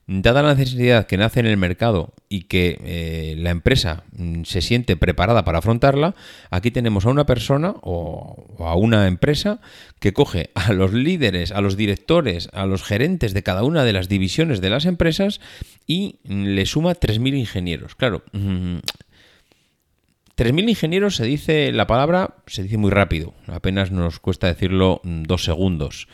Dada 0.09 0.43
la 0.43 0.55
necesidad 0.55 1.07
que 1.07 1.17
nace 1.17 1.38
en 1.38 1.47
el 1.47 1.57
mercado 1.57 2.12
y 2.29 2.43
que 2.43 2.76
eh, 2.83 3.35
la 3.38 3.50
empresa 3.50 4.02
mm, 4.17 4.43
se 4.43 4.61
siente 4.61 4.97
preparada 4.97 5.45
para 5.45 5.59
afrontarla, 5.59 6.17
aquí 6.50 6.73
tenemos 6.73 7.07
a 7.07 7.11
una 7.11 7.25
persona 7.25 7.76
o, 7.83 8.57
a 8.59 8.75
una 8.75 9.07
empresa 9.07 9.61
que 10.00 10.12
coge 10.12 10.50
a 10.55 10.73
los 10.73 10.93
líderes, 10.93 11.52
a 11.52 11.61
los 11.61 11.76
directores, 11.76 12.49
a 12.52 12.67
los 12.67 12.83
gerentes 12.83 13.33
de 13.33 13.45
cada 13.45 13.62
una 13.62 13.85
de 13.85 13.93
las 13.93 14.09
divisiones 14.09 14.61
de 14.61 14.71
las 14.71 14.87
empresas 14.87 15.41
y 15.87 16.17
mm, 16.25 16.47
le 16.47 16.67
suma 16.67 16.95
3.000 16.95 17.38
ingenieros. 17.38 17.95
Claro, 17.95 18.25
3.000 20.37 20.53
mm, 20.53 20.69
ingenieros 20.69 21.17
se 21.17 21.25
dice 21.25 21.73
la 21.73 21.87
palabra, 21.87 22.37
se 22.47 22.62
dice 22.62 22.77
muy 22.77 22.91
rápido, 22.91 23.35
apenas 23.47 23.91
nos 23.91 24.19
cuesta 24.19 24.47
decirlo 24.47 25.01
dos 25.05 25.45
segundos. 25.45 26.09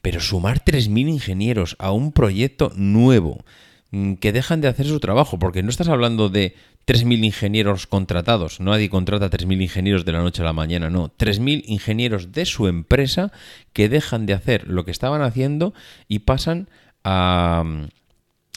Pero 0.00 0.20
sumar 0.20 0.64
3.000 0.64 1.08
ingenieros 1.08 1.76
a 1.78 1.90
un 1.92 2.12
proyecto 2.12 2.70
nuevo 2.76 3.44
mm, 3.90 4.14
que 4.14 4.32
dejan 4.32 4.60
de 4.60 4.68
hacer 4.68 4.86
su 4.86 5.00
trabajo, 5.00 5.38
porque 5.38 5.62
no 5.62 5.70
estás 5.70 5.88
hablando 5.88 6.28
de 6.28 6.54
3.000 6.86 7.24
ingenieros 7.24 7.86
contratados, 7.86 8.60
nadie 8.60 8.88
contrata 8.88 9.28
3.000 9.28 9.62
ingenieros 9.62 10.04
de 10.04 10.12
la 10.12 10.22
noche 10.22 10.42
a 10.42 10.46
la 10.46 10.52
mañana, 10.52 10.88
no, 10.88 11.10
3.000 11.16 11.64
ingenieros 11.66 12.32
de 12.32 12.46
su 12.46 12.68
empresa 12.68 13.32
que 13.72 13.88
dejan 13.88 14.24
de 14.24 14.32
hacer 14.32 14.68
lo 14.68 14.84
que 14.84 14.90
estaban 14.90 15.20
haciendo 15.20 15.74
y 16.06 16.20
pasan 16.20 16.68
a 17.04 17.64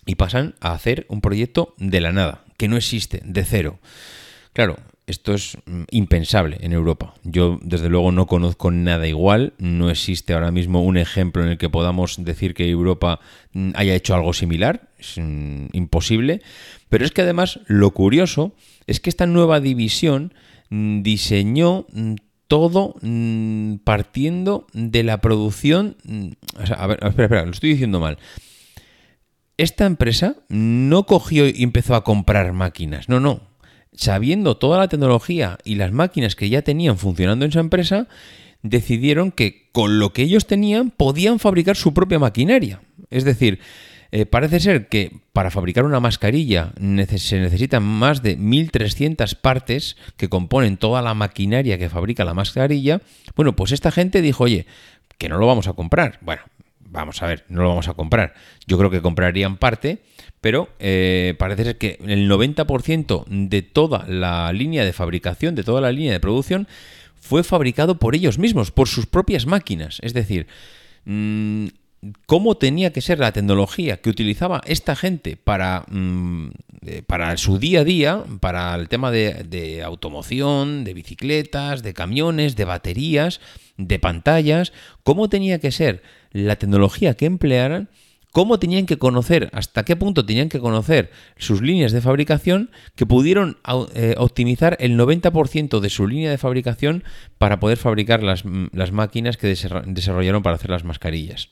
y 0.05 0.15
pasan 0.15 0.55
a 0.61 0.73
hacer 0.73 1.05
un 1.09 1.21
proyecto 1.21 1.73
de 1.77 2.01
la 2.01 2.11
nada, 2.11 2.43
que 2.57 2.67
no 2.67 2.77
existe, 2.77 3.21
de 3.23 3.43
cero. 3.45 3.79
Claro, 4.53 4.77
esto 5.11 5.33
es 5.33 5.57
mm, 5.65 5.83
impensable 5.91 6.57
en 6.61 6.73
Europa. 6.73 7.13
Yo, 7.23 7.59
desde 7.61 7.89
luego, 7.89 8.11
no 8.11 8.25
conozco 8.25 8.71
nada 8.71 9.07
igual. 9.07 9.53
No 9.59 9.89
existe 9.89 10.33
ahora 10.33 10.51
mismo 10.51 10.81
un 10.81 10.97
ejemplo 10.97 11.43
en 11.43 11.49
el 11.49 11.57
que 11.57 11.69
podamos 11.69 12.23
decir 12.23 12.53
que 12.53 12.69
Europa 12.69 13.19
mm, 13.53 13.71
haya 13.75 13.93
hecho 13.93 14.15
algo 14.15 14.33
similar. 14.33 14.89
Es 14.97 15.15
mm, 15.17 15.67
imposible. 15.73 16.41
Pero 16.89 17.05
es 17.05 17.11
que 17.11 17.21
además 17.21 17.59
lo 17.67 17.91
curioso 17.91 18.55
es 18.87 18.99
que 18.99 19.09
esta 19.09 19.27
nueva 19.27 19.59
división 19.59 20.33
diseñó 20.69 21.85
todo 22.47 22.95
partiendo 23.83 24.67
de 24.71 25.03
la 25.03 25.19
producción... 25.19 25.97
a 26.77 26.87
ver, 26.87 26.99
espera, 27.03 27.25
espera, 27.25 27.45
lo 27.45 27.51
estoy 27.51 27.71
diciendo 27.71 27.99
mal 27.99 28.17
esta 29.57 29.85
empresa 29.85 30.37
no 30.49 31.05
cogió 31.05 31.47
y 31.47 31.61
empezó 31.61 31.93
a 31.93 32.03
comprar 32.03 32.51
máquinas. 32.51 33.09
No, 33.09 33.19
no 33.19 33.50
sabiendo 33.93 34.57
toda 34.57 34.79
la 34.79 34.87
tecnología 34.87 35.57
y 35.63 35.75
las 35.75 35.91
máquinas 35.91 36.35
que 36.35 36.49
ya 36.49 36.61
tenían 36.61 36.97
funcionando 36.97 37.45
en 37.45 37.51
su 37.51 37.59
empresa, 37.59 38.07
decidieron 38.63 39.31
que 39.31 39.69
con 39.71 39.99
lo 39.99 40.13
que 40.13 40.23
ellos 40.23 40.47
tenían 40.47 40.91
podían 40.91 41.39
fabricar 41.39 41.75
su 41.75 41.93
propia 41.93 42.19
maquinaria. 42.19 42.81
Es 43.09 43.23
decir, 43.23 43.59
eh, 44.11 44.25
parece 44.25 44.59
ser 44.59 44.87
que 44.87 45.19
para 45.31 45.51
fabricar 45.51 45.85
una 45.85 46.01
mascarilla 46.01 46.73
se 47.15 47.39
necesitan 47.39 47.83
más 47.83 48.21
de 48.21 48.37
1.300 48.37 49.35
partes 49.35 49.95
que 50.17 50.27
componen 50.27 50.77
toda 50.77 51.01
la 51.01 51.13
maquinaria 51.13 51.77
que 51.77 51.89
fabrica 51.89 52.25
la 52.25 52.33
mascarilla. 52.33 53.01
Bueno, 53.35 53.55
pues 53.55 53.71
esta 53.71 53.91
gente 53.91 54.21
dijo, 54.21 54.43
oye, 54.43 54.65
que 55.17 55.29
no 55.29 55.37
lo 55.37 55.47
vamos 55.47 55.67
a 55.67 55.73
comprar. 55.73 56.19
Bueno, 56.21 56.41
vamos 56.91 57.23
a 57.23 57.27
ver, 57.27 57.45
no 57.47 57.63
lo 57.63 57.69
vamos 57.69 57.87
a 57.87 57.93
comprar. 57.93 58.33
Yo 58.67 58.77
creo 58.77 58.91
que 58.91 59.01
comprarían 59.01 59.57
parte, 59.57 59.99
pero 60.41 60.69
eh, 60.79 61.35
parece 61.39 61.63
ser 61.63 61.77
que 61.77 61.97
el 62.05 62.29
90% 62.29 63.25
de 63.27 63.61
toda 63.61 64.05
la 64.07 64.51
línea 64.53 64.83
de 64.83 64.93
fabricación, 64.93 65.55
de 65.55 65.63
toda 65.63 65.81
la 65.81 65.91
línea 65.91 66.11
de 66.11 66.19
producción, 66.19 66.67
fue 67.19 67.43
fabricado 67.43 67.97
por 67.97 68.13
ellos 68.13 68.37
mismos, 68.37 68.71
por 68.71 68.87
sus 68.87 69.05
propias 69.05 69.45
máquinas. 69.45 69.99
Es 70.01 70.13
decir, 70.13 70.47
mm, 71.05 71.67
cómo 72.25 72.57
tenía 72.57 72.91
que 72.91 73.01
ser 73.01 73.19
la 73.19 73.31
tecnología 73.31 74.01
que 74.01 74.09
utilizaba 74.09 74.61
esta 74.65 74.95
gente 74.95 75.37
para, 75.37 75.85
mm, 75.87 76.49
eh, 76.85 77.03
para 77.05 77.37
su 77.37 77.57
día 77.57 77.81
a 77.81 77.83
día, 77.85 78.23
para 78.41 78.75
el 78.75 78.89
tema 78.89 79.11
de, 79.11 79.45
de 79.45 79.81
automoción, 79.83 80.83
de 80.83 80.93
bicicletas, 80.93 81.83
de 81.83 81.93
camiones, 81.93 82.55
de 82.57 82.65
baterías, 82.65 83.39
de 83.77 83.99
pantallas, 83.99 84.73
cómo 85.03 85.29
tenía 85.29 85.59
que 85.59 85.71
ser 85.71 86.01
la 86.31 86.55
tecnología 86.55 87.15
que 87.15 87.25
emplearan 87.25 87.89
cómo 88.31 88.59
tenían 88.59 88.85
que 88.85 88.97
conocer, 88.97 89.49
hasta 89.53 89.83
qué 89.83 89.95
punto 89.95 90.25
tenían 90.25 90.49
que 90.49 90.59
conocer 90.59 91.11
sus 91.37 91.61
líneas 91.61 91.91
de 91.91 92.01
fabricación 92.01 92.71
que 92.95 93.05
pudieron 93.05 93.57
eh, 93.93 94.15
optimizar 94.17 94.77
el 94.79 94.97
90% 94.97 95.79
de 95.79 95.89
su 95.89 96.07
línea 96.07 96.31
de 96.31 96.37
fabricación 96.37 97.03
para 97.37 97.59
poder 97.59 97.77
fabricar 97.77 98.23
las, 98.23 98.45
máquinas 98.45 99.37
que 99.37 99.47
desarrollaron 99.47 100.43
para 100.43 100.55
hacer 100.55 100.69
las 100.69 100.85
mascarillas. 100.85 101.49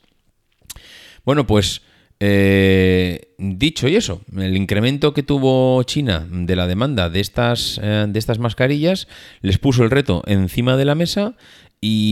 Bueno, 1.26 1.46
pues 1.46 1.82
eh, 2.22 3.34
dicho 3.38 3.88
y 3.88 3.96
eso, 3.96 4.22
el 4.36 4.56
incremento 4.58 5.14
que 5.14 5.24
tuvo 5.24 5.84
China 5.84 6.28
de 6.30 6.56
la 6.56 6.68
demanda 6.68 7.10
de 7.10 7.20
estas, 7.20 7.80
eh, 7.84 8.06
de 8.08 8.20
estas 8.20 8.40
mascarillas 8.40 9.08
les 9.42 9.58
puso 9.58 9.84
el 9.84 9.92
reto 9.92 10.24
encima 10.28 10.76
de 10.78 10.86
la 10.86 10.96
mesa 10.96 11.36
y 11.82 12.12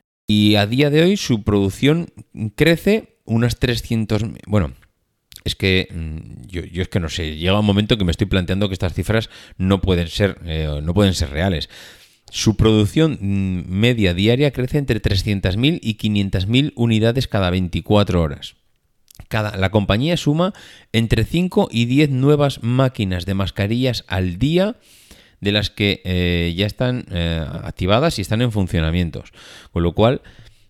Y 0.33 0.55
a 0.55 0.65
día 0.65 0.89
de 0.89 1.01
hoy 1.03 1.17
su 1.17 1.43
producción 1.43 2.07
crece 2.55 3.17
unas 3.25 3.59
300... 3.59 4.23
Bueno, 4.47 4.73
es 5.43 5.55
que 5.55 5.89
mm, 5.93 6.47
yo, 6.47 6.61
es 6.81 6.87
que 6.87 7.01
no 7.01 7.09
sé, 7.09 7.35
llega 7.35 7.59
un 7.59 7.65
momento 7.65 7.97
que 7.97 8.05
me 8.05 8.11
estoy 8.11 8.27
planteando 8.27 8.69
que 8.69 8.73
estas 8.73 8.93
cifras 8.93 9.29
no 9.57 9.81
pueden 9.81 10.07
ser, 10.07 10.39
eh, 10.45 10.79
no 10.81 10.93
pueden 10.93 11.15
ser 11.15 11.31
reales. 11.31 11.69
Su 12.29 12.55
producción 12.55 13.17
mm, 13.19 13.69
media 13.69 14.13
diaria 14.13 14.51
crece 14.51 14.77
entre 14.77 15.01
300.000 15.01 15.79
y 15.81 15.97
500.000 15.97 16.71
unidades 16.75 17.27
cada 17.27 17.49
24 17.49 18.21
horas. 18.21 18.55
cada, 19.27 19.57
la 19.57 19.69
compañía 19.69 20.15
suma 20.15 20.53
entre 20.93 21.25
5 21.25 21.67
y 21.73 21.85
10 21.87 22.09
nuevas 22.11 22.63
máquinas 22.63 23.25
de 23.25 23.33
mascarillas 23.33 24.05
al 24.07 24.39
día 24.39 24.77
de 25.41 25.51
las 25.51 25.69
que 25.69 26.01
eh, 26.05 26.53
ya 26.55 26.65
están 26.65 27.05
eh, 27.11 27.45
activadas 27.63 28.17
y 28.17 28.21
están 28.21 28.41
en 28.41 28.51
funcionamiento. 28.51 29.23
Con 29.73 29.83
lo 29.83 29.93
cual, 29.93 30.21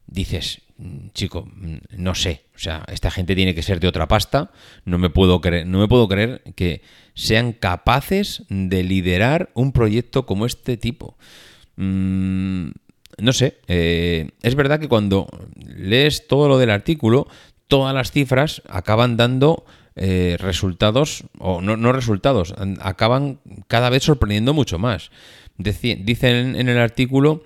dices, 0.08 0.62
mm, 0.78 1.10
chico, 1.14 1.48
mm, 1.54 1.76
no 1.98 2.16
sé, 2.16 2.46
o 2.56 2.60
sea, 2.60 2.84
esta 2.92 3.12
gente 3.12 3.36
tiene 3.36 3.54
que 3.54 3.64
ser 3.64 3.80
de 3.80 3.88
otra 3.88 4.08
pasta, 4.08 4.52
no 4.86 4.98
me 4.98 5.10
puedo 5.10 5.42
creer, 5.42 5.68
no 5.68 5.80
me 5.80 5.88
puedo 5.88 6.08
creer 6.08 6.42
que 6.56 6.82
sean 7.14 7.52
capaces 7.52 8.44
de 8.50 8.84
liderar 8.84 9.52
un 9.54 9.74
proyecto 9.74 10.26
como 10.26 10.46
este 10.46 10.78
tipo. 10.78 11.18
Mm, 11.76 12.70
no 13.18 13.34
sé, 13.34 13.58
eh, 13.68 14.32
es 14.42 14.56
verdad 14.56 14.80
que 14.80 14.88
cuando 14.88 15.28
lees 15.56 16.28
todo 16.28 16.48
lo 16.48 16.58
del 16.58 16.72
artículo, 16.72 17.28
todas 17.68 17.94
las 17.94 18.12
cifras 18.12 18.62
acaban 18.70 19.18
dando 19.18 19.66
eh, 19.96 20.38
resultados, 20.40 21.26
o 21.38 21.62
no, 21.62 21.92
resultados, 21.92 22.54
acaban 22.80 23.40
cada 23.68 23.90
vez 23.90 24.04
sorprendiendo 24.04 24.54
mucho 24.54 24.80
más. 24.80 25.12
dicen 25.58 26.56
en 26.56 26.70
el 26.70 26.78
artículo 26.78 27.44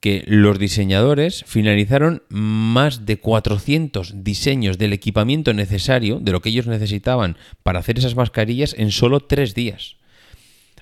que 0.00 0.24
los 0.26 0.58
diseñadores 0.58 1.44
finalizaron 1.46 2.22
más 2.30 3.04
de 3.04 3.18
400 3.18 4.24
diseños 4.24 4.78
del 4.78 4.94
equipamiento 4.94 5.52
necesario, 5.52 6.20
de 6.20 6.32
lo 6.32 6.40
que 6.40 6.48
ellos 6.48 6.66
necesitaban 6.66 7.36
para 7.62 7.80
hacer 7.80 7.98
esas 7.98 8.16
mascarillas 8.16 8.74
en 8.78 8.92
solo 8.92 9.20
tres 9.20 9.54
días. 9.54 9.96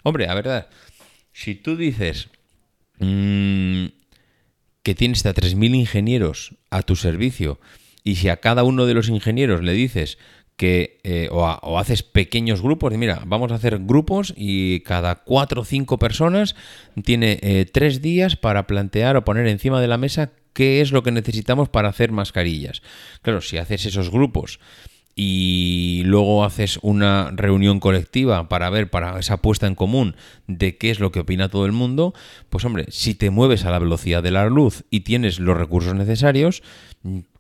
Hombre, 0.05 0.27
la 0.27 0.35
verdad, 0.35 0.69
si 1.33 1.57
tú 1.57 1.77
dices 1.77 2.29
mmm, 3.01 3.87
que 4.85 4.95
tienes 4.95 5.27
a 5.27 5.35
3.000 5.35 5.75
ingenieros 5.75 6.55
a 6.71 6.83
tu 6.83 6.95
servicio 6.95 7.61
y 8.05 8.17
si 8.17 8.29
a 8.29 8.39
cada 8.39 8.63
uno 8.63 8.87
de 8.87 8.95
los 8.95 9.09
ingenieros 9.09 9.63
le 9.63 9.73
dices 9.73 10.19
que 10.59 10.99
eh, 11.05 11.29
o, 11.31 11.79
haces 11.79 12.03
pequeños 12.03 12.61
grupos, 12.61 12.93
mira, 12.99 13.23
vamos 13.25 13.53
a 13.53 13.55
hacer 13.55 13.79
grupos 13.79 14.35
y 14.37 14.81
cada 14.81 15.15
cuatro 15.15 15.63
o 15.63 15.65
cinco 15.65 16.01
personas 16.01 16.57
tiene 17.05 17.39
eh, 17.43 17.65
tres 17.65 18.03
días 18.03 18.35
para 18.35 18.67
plantear 18.67 19.17
o 19.17 19.25
poner 19.25 19.47
encima 19.47 19.81
de 19.81 19.87
la 19.87 19.99
mesa 19.99 20.33
qué 20.55 20.81
es 20.81 20.91
lo 20.91 21.05
que 21.05 21.13
necesitamos 21.13 21.69
para 21.69 21.89
hacer 21.89 22.11
mascarillas. 22.11 22.83
Claro, 23.23 23.41
si 23.41 23.57
haces 23.57 23.87
esos 23.87 24.11
grupos 24.11 24.59
y 25.15 26.03
luego 26.05 26.45
haces 26.45 26.81
una 26.83 27.31
reunión 27.33 27.79
colectiva 27.79 28.49
para 28.49 28.69
ver, 28.69 28.91
para 28.91 29.17
esa 29.21 29.37
puesta 29.37 29.69
en 29.69 29.77
común 29.77 30.17
de 30.49 30.77
qué 30.77 30.91
es 30.91 30.99
lo 30.99 31.13
que 31.13 31.21
opina 31.21 31.49
todo 31.49 31.67
el 31.67 31.73
mundo, 31.73 32.15
pues 32.51 32.65
hombre, 32.65 32.87
si 32.89 33.15
te 33.15 33.31
mueves 33.31 33.65
a 33.65 33.71
la 33.71 33.79
velocidad 33.79 34.25
de 34.25 34.33
la 34.33 34.47
luz 34.47 34.85
y 34.91 35.01
tienes 35.01 35.39
los 35.39 35.57
recursos 35.57 35.95
necesarios, 35.95 36.65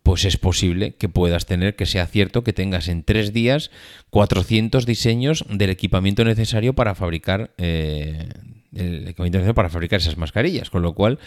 pues 0.08 0.24
es 0.24 0.38
posible 0.38 0.94
que 0.94 1.10
puedas 1.10 1.44
tener, 1.44 1.76
que 1.76 1.84
sea 1.84 2.06
cierto 2.06 2.42
que 2.42 2.54
tengas 2.54 2.88
en 2.88 3.02
tres 3.02 3.34
días 3.34 3.70
400 4.08 4.86
diseños 4.86 5.44
del 5.50 5.68
equipamiento 5.68 6.24
necesario 6.24 6.72
para 6.72 6.94
fabricar, 6.94 7.50
eh, 7.58 8.26
el 8.74 9.06
equipamiento 9.08 9.52
para 9.52 9.68
fabricar 9.68 10.00
esas 10.00 10.16
mascarillas, 10.16 10.70
con 10.70 10.80
lo 10.80 10.94
cual, 10.94 11.18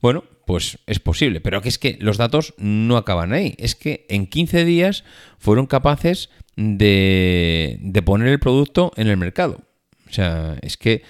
bueno, 0.00 0.24
pues 0.46 0.78
es 0.86 1.00
posible, 1.00 1.42
pero 1.42 1.60
que 1.60 1.68
es 1.68 1.78
que 1.78 1.98
los 2.00 2.16
datos 2.16 2.54
no 2.56 2.96
acaban 2.96 3.34
ahí, 3.34 3.56
es 3.58 3.74
que 3.74 4.06
en 4.08 4.26
15 4.26 4.64
días 4.64 5.04
fueron 5.38 5.66
capaces 5.66 6.30
de, 6.56 7.76
de 7.82 8.02
poner 8.02 8.28
el 8.28 8.40
producto 8.40 8.90
en 8.96 9.08
el 9.08 9.18
mercado. 9.18 9.60
O 10.08 10.12
sea, 10.14 10.56
es 10.62 10.78
que 10.78 11.02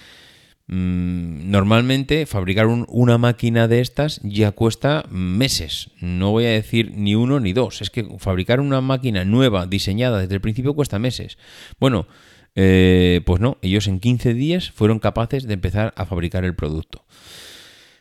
normalmente 0.67 2.25
fabricar 2.25 2.65
una 2.65 3.17
máquina 3.17 3.67
de 3.67 3.81
estas 3.81 4.19
ya 4.23 4.51
cuesta 4.51 5.05
meses. 5.09 5.91
No 5.99 6.31
voy 6.31 6.45
a 6.45 6.49
decir 6.49 6.91
ni 6.95 7.13
uno 7.13 7.39
ni 7.39 7.53
dos. 7.53 7.81
Es 7.81 7.89
que 7.89 8.03
fabricar 8.17 8.59
una 8.59 8.81
máquina 8.81 9.25
nueva, 9.25 9.67
diseñada 9.67 10.21
desde 10.21 10.35
el 10.35 10.41
principio, 10.41 10.73
cuesta 10.73 10.97
meses. 10.97 11.37
Bueno, 11.79 12.07
eh, 12.55 13.21
pues 13.25 13.41
no, 13.41 13.57
ellos 13.61 13.87
en 13.87 13.99
15 13.99 14.33
días 14.33 14.71
fueron 14.71 14.99
capaces 14.99 15.45
de 15.45 15.53
empezar 15.53 15.93
a 15.97 16.05
fabricar 16.05 16.45
el 16.45 16.55
producto. 16.55 17.05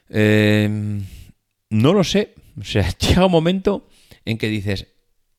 Eh, 0.09 1.03
no 1.71 1.93
lo 1.93 2.05
sé. 2.05 2.35
O 2.59 2.65
sea, 2.65 2.89
llega 2.99 3.27
un 3.27 3.33
momento 3.33 3.89
en 4.25 4.39
que 4.39 4.49
dices, 4.49 4.87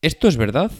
¿esto 0.00 0.28
es 0.28 0.36
verdad? 0.36 0.70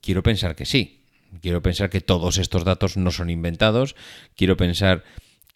Quiero 0.00 0.22
pensar 0.22 0.54
que 0.54 0.66
sí. 0.66 1.04
Quiero 1.42 1.62
pensar 1.62 1.90
que 1.90 2.00
todos 2.00 2.38
estos 2.38 2.64
datos 2.64 2.96
no 2.96 3.10
son 3.10 3.28
inventados. 3.28 3.96
Quiero 4.36 4.56
pensar 4.56 5.02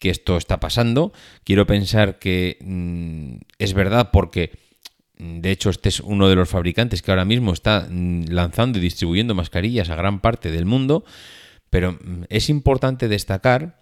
que 0.01 0.09
esto 0.09 0.35
está 0.35 0.59
pasando. 0.59 1.13
Quiero 1.45 1.67
pensar 1.67 2.17
que 2.17 2.57
mm, 2.59 3.35
es 3.59 3.73
verdad 3.73 4.09
porque, 4.11 4.51
mm, 5.19 5.39
de 5.41 5.51
hecho, 5.51 5.69
este 5.69 5.89
es 5.89 5.99
uno 5.99 6.27
de 6.27 6.35
los 6.35 6.49
fabricantes 6.49 7.03
que 7.03 7.11
ahora 7.11 7.23
mismo 7.23 7.53
está 7.53 7.87
mm, 7.89 8.25
lanzando 8.29 8.79
y 8.79 8.81
distribuyendo 8.81 9.35
mascarillas 9.35 9.89
a 9.91 9.95
gran 9.95 10.19
parte 10.19 10.51
del 10.51 10.65
mundo. 10.65 11.05
Pero 11.69 11.99
es 12.29 12.49
importante 12.49 13.07
destacar 13.07 13.79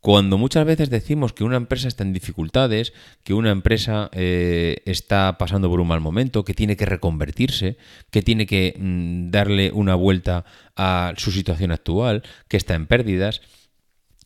cuando 0.00 0.38
muchas 0.38 0.64
veces 0.66 0.88
decimos 0.88 1.32
que 1.32 1.44
una 1.44 1.56
empresa 1.56 1.88
está 1.88 2.04
en 2.04 2.12
dificultades, 2.12 2.92
que 3.24 3.34
una 3.34 3.50
empresa 3.50 4.10
eh, 4.12 4.82
está 4.86 5.36
pasando 5.36 5.68
por 5.68 5.80
un 5.80 5.88
mal 5.88 6.00
momento, 6.00 6.44
que 6.44 6.54
tiene 6.54 6.76
que 6.76 6.86
reconvertirse, 6.86 7.76
que 8.10 8.22
tiene 8.22 8.46
que 8.46 8.76
darle 8.78 9.72
una 9.72 9.94
vuelta 9.96 10.44
a 10.76 11.14
su 11.16 11.32
situación 11.32 11.72
actual, 11.72 12.22
que 12.48 12.56
está 12.56 12.74
en 12.74 12.86
pérdidas, 12.86 13.40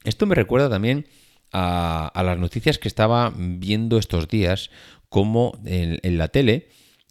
esto 0.04 0.26
me 0.26 0.34
recuerda 0.34 0.68
también 0.68 1.06
a, 1.52 2.22
las 2.24 2.38
noticias 2.38 2.78
que 2.78 2.88
estaba 2.88 3.32
viendo 3.36 3.98
estos 3.98 4.28
días, 4.28 4.70
como 5.08 5.58
en, 5.64 6.18
la 6.18 6.28
tele 6.28 6.68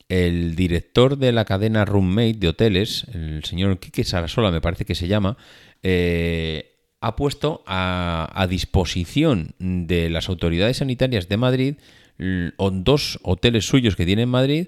el 0.10 0.56
director 0.56 1.18
de 1.18 1.34
la 1.34 1.44
cadena 1.44 1.84
Roommate 1.84 2.38
de 2.38 2.48
hoteles, 2.48 3.06
el 3.14 3.44
señor 3.44 3.80
Quique 3.80 4.06
Sarasola 4.06 4.52
me 4.52 4.62
parece 4.62 4.86
que 4.86 4.96
se 4.96 5.08
llama, 5.08 5.38
eh, 5.84 6.78
ha 7.02 7.16
puesto 7.16 7.64
a, 7.66 8.48
disposición 8.50 9.54
de 9.60 10.10
las 10.10 10.30
autoridades 10.30 10.78
sanitarias 10.78 11.28
de 11.28 11.38
Madrid 11.38 11.76
dos 12.18 13.20
hoteles 13.22 13.68
suyos 13.68 13.96
que 13.96 14.06
tiene 14.06 14.24
en 14.24 14.30
Madrid 14.30 14.68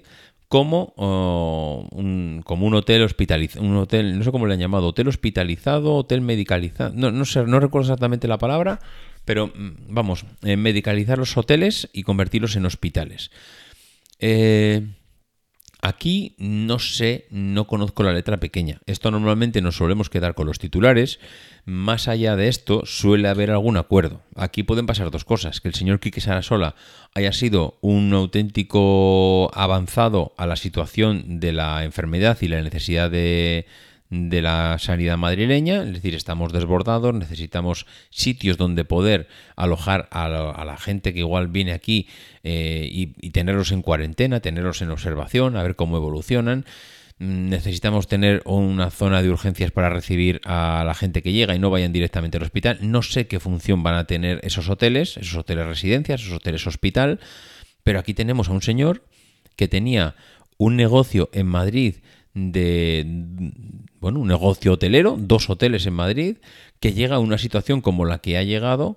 como, 0.50 0.92
un, 1.92 2.42
como 2.44 2.66
un 2.66 2.74
hotel 2.74 3.02
hospitalizado, 3.02 3.64
un 3.64 3.76
hotel, 3.76 4.18
no 4.18 4.24
sé 4.24 4.32
cómo 4.32 4.48
le 4.48 4.54
han 4.54 4.58
llamado, 4.58 4.88
hotel 4.88 5.06
hospitalizado, 5.06 5.94
hotel 5.94 6.22
medicalizado, 6.22 6.92
no, 6.92 7.12
no 7.12 7.24
sé, 7.24 7.44
no 7.44 7.60
recuerdo 7.60 7.86
exactamente 7.86 8.26
la 8.26 8.36
palabra, 8.36 8.80
pero 9.24 9.46
mm, 9.46 9.94
vamos, 9.94 10.24
eh, 10.42 10.56
medicalizar 10.56 11.18
los 11.18 11.36
hoteles 11.36 11.88
y 11.92 12.02
convertirlos 12.02 12.56
en 12.56 12.66
hospitales. 12.66 13.30
Eh, 14.18 14.88
Aquí 15.82 16.34
no 16.38 16.78
sé, 16.78 17.26
no 17.30 17.66
conozco 17.66 18.02
la 18.02 18.12
letra 18.12 18.38
pequeña. 18.38 18.80
Esto 18.86 19.10
normalmente 19.10 19.62
nos 19.62 19.76
solemos 19.76 20.10
quedar 20.10 20.34
con 20.34 20.46
los 20.46 20.58
titulares. 20.58 21.20
Más 21.64 22.08
allá 22.08 22.36
de 22.36 22.48
esto, 22.48 22.82
suele 22.84 23.28
haber 23.28 23.50
algún 23.50 23.76
acuerdo. 23.76 24.22
Aquí 24.36 24.62
pueden 24.62 24.86
pasar 24.86 25.10
dos 25.10 25.24
cosas. 25.24 25.60
Que 25.60 25.68
el 25.68 25.74
señor 25.74 26.00
Quique 26.00 26.20
Sarasola 26.20 26.74
haya 27.14 27.32
sido 27.32 27.78
un 27.80 28.12
auténtico 28.12 29.50
avanzado 29.54 30.34
a 30.36 30.46
la 30.46 30.56
situación 30.56 31.40
de 31.40 31.52
la 31.52 31.84
enfermedad 31.84 32.36
y 32.40 32.48
la 32.48 32.60
necesidad 32.60 33.10
de, 33.10 33.66
de 34.10 34.42
la 34.42 34.76
sanidad 34.80 35.16
madrileña, 35.16 35.84
es 35.84 35.92
decir, 35.92 36.16
estamos 36.16 36.52
desbordados, 36.52 37.14
necesitamos 37.14 37.86
sitios 38.10 38.56
donde 38.56 38.84
poder 38.84 39.28
alojar 39.54 40.08
a 40.10 40.28
la, 40.28 40.76
gente 40.78 41.14
que 41.14 41.20
igual 41.20 41.46
viene 41.46 41.72
aquí 41.72 42.08
eh, 42.42 42.88
y, 42.90 43.30
tenerlos 43.30 43.70
en 43.70 43.82
cuarentena, 43.82 44.40
tenerlos 44.40 44.82
en 44.82 44.90
observación, 44.90 45.56
a 45.56 45.62
ver 45.62 45.76
cómo 45.76 45.96
evolucionan. 45.96 46.64
Mm, 47.18 47.50
necesitamos 47.50 48.08
tener 48.08 48.42
una 48.46 48.90
zona 48.90 49.22
de 49.22 49.30
urgencias 49.30 49.70
para 49.70 49.90
recibir 49.90 50.40
a 50.44 50.82
la 50.84 50.94
gente 50.94 51.22
que 51.22 51.32
llega 51.32 51.54
y 51.54 51.60
no 51.60 51.70
vayan 51.70 51.92
directamente 51.92 52.36
al 52.36 52.42
hospital. 52.42 52.78
No 52.82 53.02
sé 53.02 53.28
qué 53.28 53.38
función 53.38 53.84
van 53.84 53.94
a 53.94 54.08
tener 54.08 54.40
esos 54.42 54.68
hoteles, 54.68 55.18
esos 55.18 55.36
hoteles 55.36 55.68
residencias, 55.68 56.20
esos 56.20 56.32
hoteles 56.32 56.66
hospital, 56.66 57.20
pero 57.84 58.00
aquí 58.00 58.12
tenemos 58.12 58.48
a 58.48 58.52
un 58.52 58.62
señor 58.62 59.04
que 59.54 59.68
tenía 59.68 60.16
un 60.58 60.74
negocio 60.74 61.30
en 61.32 61.46
Madrid 61.46 61.96
de 62.34 63.04
bueno, 64.00 64.20
un 64.20 64.28
negocio 64.28 64.72
hotelero, 64.72 65.16
dos 65.18 65.50
hoteles 65.50 65.86
en 65.86 65.92
Madrid, 65.92 66.36
que 66.80 66.92
llega 66.92 67.16
a 67.16 67.20
una 67.20 67.38
situación 67.38 67.80
como 67.80 68.04
la 68.04 68.18
que 68.18 68.38
ha 68.38 68.42
llegado 68.42 68.96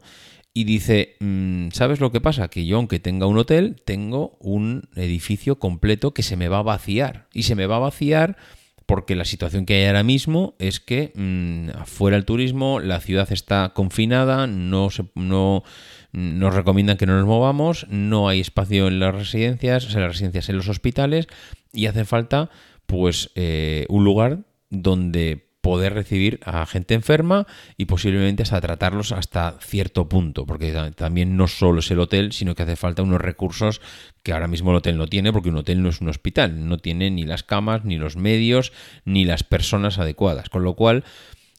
y 0.53 0.63
dice, 0.65 1.15
mm, 1.19 1.69
¿sabes 1.71 1.99
lo 1.99 2.11
que 2.11 2.21
pasa? 2.21 2.47
Que 2.47 2.65
yo 2.65 2.77
aunque 2.77 2.99
tenga 2.99 3.25
un 3.25 3.37
hotel, 3.37 3.81
tengo 3.83 4.37
un 4.39 4.87
edificio 4.95 5.59
completo 5.59 6.13
que 6.13 6.23
se 6.23 6.37
me 6.37 6.47
va 6.47 6.59
a 6.59 6.63
vaciar. 6.63 7.27
Y 7.33 7.43
se 7.43 7.55
me 7.55 7.65
va 7.65 7.77
a 7.77 7.79
vaciar 7.79 8.37
porque 8.85 9.15
la 9.15 9.25
situación 9.25 9.65
que 9.65 9.75
hay 9.75 9.85
ahora 9.87 10.03
mismo 10.03 10.55
es 10.59 10.79
que 10.79 11.11
mm, 11.15 11.77
afuera 11.77 12.15
el 12.15 12.25
turismo, 12.25 12.79
la 12.79 12.99
ciudad 12.99 13.31
está 13.31 13.71
confinada, 13.73 14.47
no, 14.47 14.89
se, 14.89 15.05
no 15.15 15.63
nos 16.11 16.53
recomiendan 16.53 16.97
que 16.97 17.07
no 17.07 17.17
nos 17.17 17.25
movamos, 17.25 17.87
no 17.89 18.29
hay 18.29 18.39
espacio 18.39 18.87
en 18.87 18.99
las 18.99 19.15
residencias, 19.15 19.93
en 19.93 20.01
las 20.01 20.11
residencias 20.11 20.49
en 20.49 20.57
los 20.57 20.69
hospitales 20.69 21.27
y 21.73 21.87
hace 21.87 22.05
falta 22.05 22.51
pues 22.85 23.31
eh, 23.35 23.85
un 23.89 24.03
lugar 24.03 24.39
donde 24.69 25.53
poder 25.63 25.93
recibir 25.93 26.41
a 26.43 26.65
gente 26.65 26.93
enferma 26.93 27.47
y 27.77 27.85
posiblemente 27.85 28.43
hasta 28.43 28.59
tratarlos 28.59 29.13
hasta 29.13 29.55
cierto 29.61 30.09
punto, 30.09 30.45
porque 30.45 30.73
también 30.93 31.37
no 31.37 31.47
solo 31.47 31.79
es 31.79 31.89
el 31.89 32.01
hotel, 32.01 32.33
sino 32.33 32.53
que 32.53 32.63
hace 32.63 32.75
falta 32.75 33.01
unos 33.01 33.21
recursos 33.21 33.79
que 34.23 34.33
ahora 34.33 34.49
mismo 34.49 34.71
el 34.71 34.77
hotel 34.77 34.97
no 34.97 35.07
tiene, 35.07 35.31
porque 35.31 35.47
un 35.47 35.57
hotel 35.57 35.81
no 35.81 35.87
es 35.87 36.01
un 36.01 36.09
hospital, 36.09 36.67
no 36.67 36.79
tiene 36.79 37.11
ni 37.11 37.23
las 37.23 37.43
camas, 37.43 37.85
ni 37.85 37.97
los 37.97 38.17
medios, 38.17 38.73
ni 39.05 39.23
las 39.23 39.43
personas 39.43 39.99
adecuadas, 39.99 40.49
con 40.49 40.63
lo 40.63 40.73
cual 40.73 41.05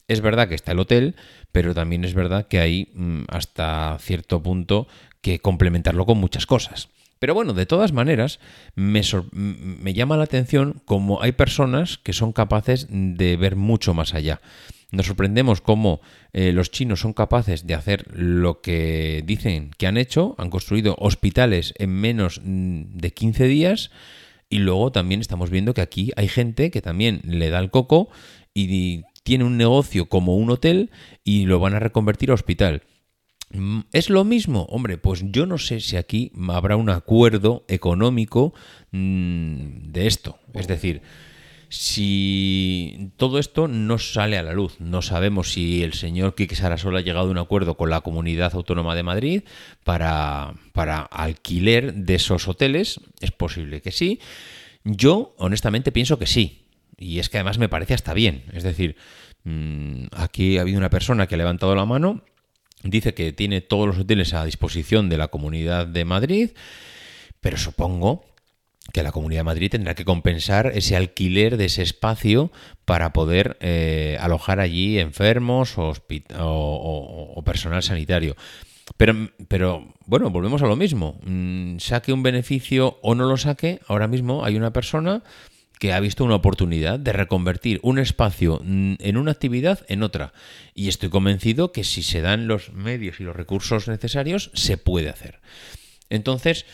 es 0.07 0.21
verdad 0.21 0.47
que 0.47 0.55
está 0.55 0.73
el 0.73 0.79
hotel, 0.79 1.15
pero 1.51 1.73
también 1.73 2.05
es 2.05 2.13
verdad 2.13 2.47
que 2.47 2.59
hay 2.59 2.91
mm, 2.93 3.23
hasta 3.29 3.97
cierto 3.99 4.43
punto 4.43 4.87
que 5.21 5.39
complementarlo 5.39 6.05
con 6.05 6.19
muchas 6.19 6.45
cosas. 6.45 6.89
Pero 7.25 7.33
bueno, 7.33 7.53
de 7.53 7.65
todas 7.65 7.91
maneras, 7.91 8.39
me, 8.75 9.01
me, 9.31 9.93
llama 9.95 10.15
la 10.15 10.25
atención 10.25 10.83
como 10.85 11.23
hay 11.23 11.31
personas 11.31 11.97
que 11.97 12.13
son 12.13 12.33
capaces 12.33 12.85
de 12.87 13.35
ver 13.35 13.55
mucho 13.55 13.95
más 13.95 14.13
allá. 14.13 14.41
Nos 14.91 15.07
sorprendemos 15.07 15.59
cómo 15.59 16.01
eh, 16.33 16.51
los 16.51 16.69
chinos 16.69 16.99
son 16.99 17.13
capaces 17.13 17.65
de 17.65 17.73
hacer 17.73 18.05
lo 18.15 18.61
que 18.61 19.23
dicen 19.25 19.71
que 19.75 19.87
han 19.87 19.97
hecho, 19.97 20.35
han 20.37 20.51
construido 20.51 20.97
hospitales 20.99 21.73
en 21.79 21.99
menos 21.99 22.41
mm, 22.43 22.95
de 22.95 23.11
15 23.11 23.47
días 23.47 23.89
y 24.47 24.59
luego 24.59 24.91
también 24.91 25.19
estamos 25.19 25.49
viendo 25.49 25.73
que 25.73 25.81
aquí 25.81 26.11
hay 26.17 26.27
gente 26.27 26.69
que 26.69 26.83
también 26.83 27.21
le 27.23 27.49
da 27.49 27.57
el 27.57 27.71
coco 27.71 28.07
y 28.53 29.01
tiene 29.23 29.45
un 29.45 29.57
negocio 29.57 30.05
como 30.09 30.35
un 30.35 30.51
hotel 30.51 30.91
y 31.23 31.47
lo 31.47 31.59
van 31.59 31.73
a 31.73 31.79
reconvertir 31.79 32.29
a 32.29 32.35
hospital. 32.35 32.83
Mm, 33.57 33.81
¿Es 33.91 34.09
lo 34.09 34.23
mismo? 34.23 34.63
Hombre, 34.69 34.97
pues 34.97 35.23
yo 35.31 35.45
no 35.45 35.57
sé 35.57 35.79
si 35.79 35.97
aquí 35.97 36.31
habrá 36.49 36.75
un 36.75 36.89
acuerdo 36.89 37.65
económico 37.67 38.53
mm, 38.91 39.91
de 39.91 40.07
esto. 40.07 40.39
Es 40.53 40.67
decir, 40.67 41.01
si 41.69 43.11
todo 43.17 43.39
esto 43.39 43.67
no 43.67 43.97
sale 43.97 44.37
a 44.37 44.43
la 44.43 44.53
luz, 44.53 44.79
no 44.79 45.01
sabemos 45.01 45.53
si 45.53 45.83
el 45.83 45.93
señor 45.93 46.35
Quique 46.35 46.55
Sarasol 46.55 46.95
ha 46.97 47.01
llegado 47.01 47.27
a 47.27 47.31
un 47.31 47.37
acuerdo 47.37 47.75
con 47.75 47.89
la 47.89 48.01
Comunidad 48.01 48.53
Autónoma 48.53 48.95
de 48.95 49.03
Madrid 49.03 49.43
para, 49.83 50.53
para 50.73 51.01
alquiler 51.01 51.93
de 51.93 52.15
esos 52.15 52.47
hoteles, 52.47 52.99
es 53.19 53.31
posible 53.31 53.81
que 53.81 53.91
sí. 53.91 54.19
Yo, 54.83 55.33
honestamente, 55.37 55.91
pienso 55.91 56.19
que 56.19 56.27
sí. 56.27 56.61
Y 56.97 57.19
es 57.19 57.29
que 57.29 57.37
además 57.37 57.57
me 57.57 57.69
parece 57.69 57.93
hasta 57.93 58.13
bien. 58.13 58.43
Es 58.53 58.63
decir, 58.63 58.95
mm, 59.43 60.05
aquí 60.11 60.57
ha 60.57 60.61
habido 60.61 60.77
una 60.77 60.89
persona 60.89 61.27
que 61.27 61.35
ha 61.35 61.39
levantado 61.39 61.75
la 61.75 61.85
mano, 61.85 62.23
dice 62.85 63.13
que 63.13 63.33
tiene 63.33 63.61
todos 63.61 63.87
los 63.87 63.99
hoteles 63.99 64.33
a 64.33 64.45
disposición 64.45 65.09
de 65.09 65.17
la 65.17 65.27
Comunidad 65.27 65.87
de 65.87 66.05
Madrid, 66.05 66.51
pero 67.41 67.57
supongo 67.57 68.25
que 68.93 69.03
la 69.03 69.11
Comunidad 69.11 69.39
de 69.39 69.45
Madrid 69.45 69.71
tendrá 69.71 69.95
que 69.95 70.05
compensar 70.05 70.71
ese 70.75 70.95
alquiler 70.95 71.57
de 71.57 71.65
ese 71.65 71.81
espacio 71.81 72.51
para 72.85 73.13
poder 73.13 73.57
eh, 73.59 74.17
alojar 74.21 74.59
allí 74.59 74.99
enfermos 74.99 75.77
o, 75.77 75.93
o, 76.37 77.43
personal 77.43 77.81
sanitario. 77.81 78.35
Pero, 78.97 79.31
pero, 79.47 79.93
bueno, 80.05 80.29
volvemos 80.29 80.61
a 80.61 80.67
lo 80.67 80.75
mismo. 80.75 81.19
Mm, 81.23 81.79
saque 81.79 82.13
un 82.13 82.21
beneficio 82.21 82.99
o 83.01 83.15
no 83.15 83.25
lo 83.25 83.37
saque, 83.37 83.79
ahora 83.87 84.07
mismo 84.07 84.45
hay 84.45 84.55
una 84.55 84.71
persona 84.71 85.23
que 85.79 85.93
ha 85.93 85.99
visto 85.99 86.23
una 86.23 86.35
oportunidad 86.35 86.99
de 86.99 87.13
reconvertir 87.13 87.79
un 87.83 87.99
espacio 87.99 88.61
en 88.63 89.17
una 89.17 89.31
actividad 89.31 89.85
en 89.87 90.03
otra. 90.03 90.33
Y 90.73 90.87
estoy 90.87 91.09
convencido 91.09 91.71
que 91.71 91.83
si 91.83 92.03
se 92.03 92.21
dan 92.21 92.47
los 92.47 92.73
medios 92.73 93.19
y 93.19 93.23
los 93.23 93.35
recursos 93.35 93.87
necesarios, 93.87 94.51
se 94.53 94.77
puede 94.77 95.09
hacer. 95.09 95.39
Entonces, 96.09 96.65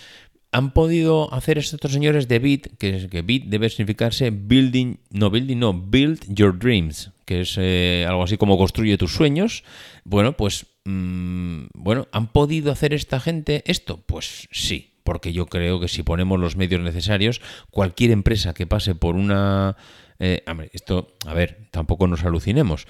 han 0.52 0.72
podido 0.72 1.34
hacer 1.34 1.58
estos 1.58 1.92
señores 1.92 2.28
de 2.28 2.40
BIT, 2.40 2.78
que, 2.78 3.08
que 3.10 3.22
BIT 3.22 3.46
debe 3.46 3.70
significarse 3.70 4.32
Building, 4.32 4.98
no 5.10 5.30
Building, 5.30 5.58
no, 5.58 5.74
Build 5.74 6.26
Your 6.28 6.58
Dreams, 6.58 7.12
que 7.26 7.42
es 7.42 7.56
eh, 7.58 8.06
algo 8.08 8.24
así 8.24 8.38
como 8.38 8.58
construye 8.58 8.98
tus 8.98 9.14
sueños. 9.14 9.64
Bueno, 10.04 10.36
pues, 10.36 10.66
mm, 10.84 11.68
bueno, 11.74 12.08
¿han 12.12 12.28
podido 12.34 12.72
hacer 12.72 12.94
esta 12.94 13.22
gente 13.22 13.64
esto? 13.66 14.04
Pues 14.06 14.50
sí, 14.52 14.91
porque 15.04 15.34
yo 15.34 15.46
creo 15.48 15.80
que 15.80 15.88
si 15.88 16.04
ponemos 16.04 16.40
los 16.40 16.56
medios 16.56 16.82
necesarios, 16.82 17.42
cualquier 17.70 18.12
empresa 18.12 18.54
que 18.54 18.68
pase 18.68 18.96
por 18.96 19.16
una... 19.16 19.76
Eh, 20.20 20.44
esto, 20.72 21.16
a 21.26 21.34
ver, 21.34 21.68
tampoco 21.72 22.08
nos 22.08 22.24
alucinemos. 22.24 22.88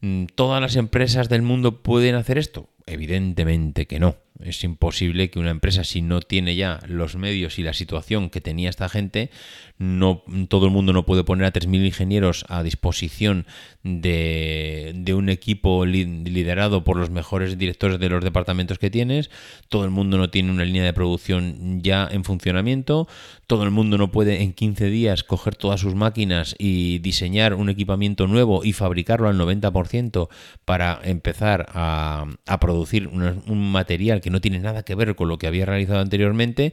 Mm, 0.00 0.26
¿Todas 0.34 0.60
las 0.60 0.76
empresas 0.76 1.28
del 1.28 1.42
mundo 1.42 1.82
pueden 1.82 2.14
hacer 2.14 2.38
esto? 2.38 2.68
Evidentemente 2.86 3.86
que 3.86 3.98
no. 3.98 4.16
Es 4.44 4.62
imposible 4.62 5.30
que 5.30 5.38
una 5.38 5.50
empresa, 5.50 5.84
si 5.84 6.02
no 6.02 6.20
tiene 6.20 6.54
ya 6.54 6.80
los 6.86 7.16
medios 7.16 7.58
y 7.58 7.62
la 7.62 7.72
situación 7.72 8.28
que 8.28 8.42
tenía 8.42 8.68
esta 8.68 8.90
gente, 8.90 9.30
no 9.78 10.22
todo 10.48 10.66
el 10.66 10.72
mundo 10.72 10.92
no 10.92 11.06
puede 11.06 11.24
poner 11.24 11.46
a 11.46 11.52
3.000 11.52 11.86
ingenieros 11.86 12.44
a 12.48 12.62
disposición 12.62 13.46
de, 13.82 14.92
de, 14.94 15.14
un 15.14 15.28
equipo 15.28 15.84
liderado 15.86 16.84
por 16.84 16.96
los 16.96 17.10
mejores 17.10 17.58
directores 17.58 17.98
de 17.98 18.08
los 18.08 18.22
departamentos 18.22 18.78
que 18.78 18.90
tienes, 18.90 19.30
todo 19.68 19.84
el 19.84 19.90
mundo 19.90 20.18
no 20.18 20.30
tiene 20.30 20.50
una 20.50 20.64
línea 20.64 20.84
de 20.84 20.92
producción 20.92 21.82
ya 21.82 22.06
en 22.10 22.24
funcionamiento, 22.24 23.08
todo 23.46 23.64
el 23.64 23.70
mundo 23.70 23.98
no 23.98 24.10
puede 24.10 24.42
en 24.42 24.52
15 24.52 24.86
días 24.86 25.24
coger 25.24 25.56
todas 25.56 25.80
sus 25.80 25.94
máquinas 25.94 26.54
y 26.58 26.98
diseñar 27.00 27.54
un 27.54 27.68
equipamiento 27.68 28.26
nuevo 28.26 28.64
y 28.64 28.72
fabricarlo 28.72 29.28
al 29.28 29.38
90% 29.38 30.28
para 30.64 31.00
empezar 31.02 31.66
a, 31.70 32.26
a 32.46 32.60
producir 32.60 33.08
un 33.08 33.72
material 33.72 34.20
que 34.20 34.30
no 34.30 34.33
tiene 34.40 34.58
nada 34.58 34.84
que 34.84 34.94
ver 34.94 35.14
con 35.14 35.28
lo 35.28 35.38
que 35.38 35.46
había 35.46 35.66
realizado 35.66 36.00
anteriormente 36.00 36.72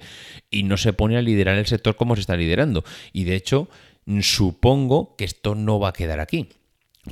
y 0.50 0.64
no 0.64 0.78
se 0.78 0.94
pone 0.94 1.18
a 1.18 1.22
liderar 1.22 1.58
el 1.58 1.68
sector 1.68 1.96
como 1.96 2.16
se 2.16 2.22
está 2.22 2.36
liderando. 2.36 2.84
Y 3.14 3.24
de 3.24 3.36
hecho, 3.36 3.70
supongo 4.22 5.16
que 5.16 5.26
esto 5.26 5.56
no 5.56 5.80
va 5.80 5.90
a 5.90 5.94
quedar 5.94 6.20
aquí. 6.20 6.50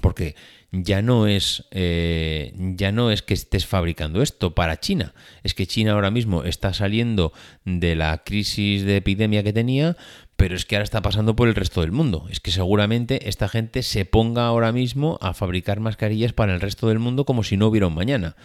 Porque 0.01 0.35
ya 0.71 1.01
no 1.01 1.27
es 1.27 1.65
eh, 1.71 2.53
ya 2.55 2.91
no 2.91 3.09
es 3.09 3.23
que 3.23 3.33
estés 3.33 3.65
fabricando 3.65 4.21
esto 4.21 4.53
para 4.53 4.79
China 4.79 5.13
es 5.43 5.55
que 5.55 5.65
China 5.65 5.93
ahora 5.93 6.11
mismo 6.11 6.43
está 6.43 6.73
saliendo 6.73 7.33
de 7.65 7.95
la 7.95 8.19
crisis 8.23 8.83
de 8.83 8.97
epidemia 8.97 9.43
que 9.43 9.53
tenía 9.53 9.97
pero 10.35 10.55
es 10.55 10.65
que 10.65 10.75
ahora 10.75 10.83
está 10.83 11.01
pasando 11.01 11.35
por 11.35 11.47
el 11.47 11.55
resto 11.55 11.81
del 11.81 11.91
mundo 11.91 12.27
es 12.29 12.39
que 12.39 12.51
seguramente 12.51 13.29
esta 13.29 13.49
gente 13.49 13.81
se 13.81 14.05
ponga 14.05 14.45
ahora 14.45 14.71
mismo 14.71 15.17
a 15.21 15.33
fabricar 15.33 15.79
mascarillas 15.79 16.33
para 16.33 16.53
el 16.53 16.61
resto 16.61 16.87
del 16.89 16.99
mundo 16.99 17.25
como 17.25 17.43
si 17.43 17.57
no 17.57 17.67
hubiera 17.67 17.87
un 17.87 17.95
mañana 17.95 18.35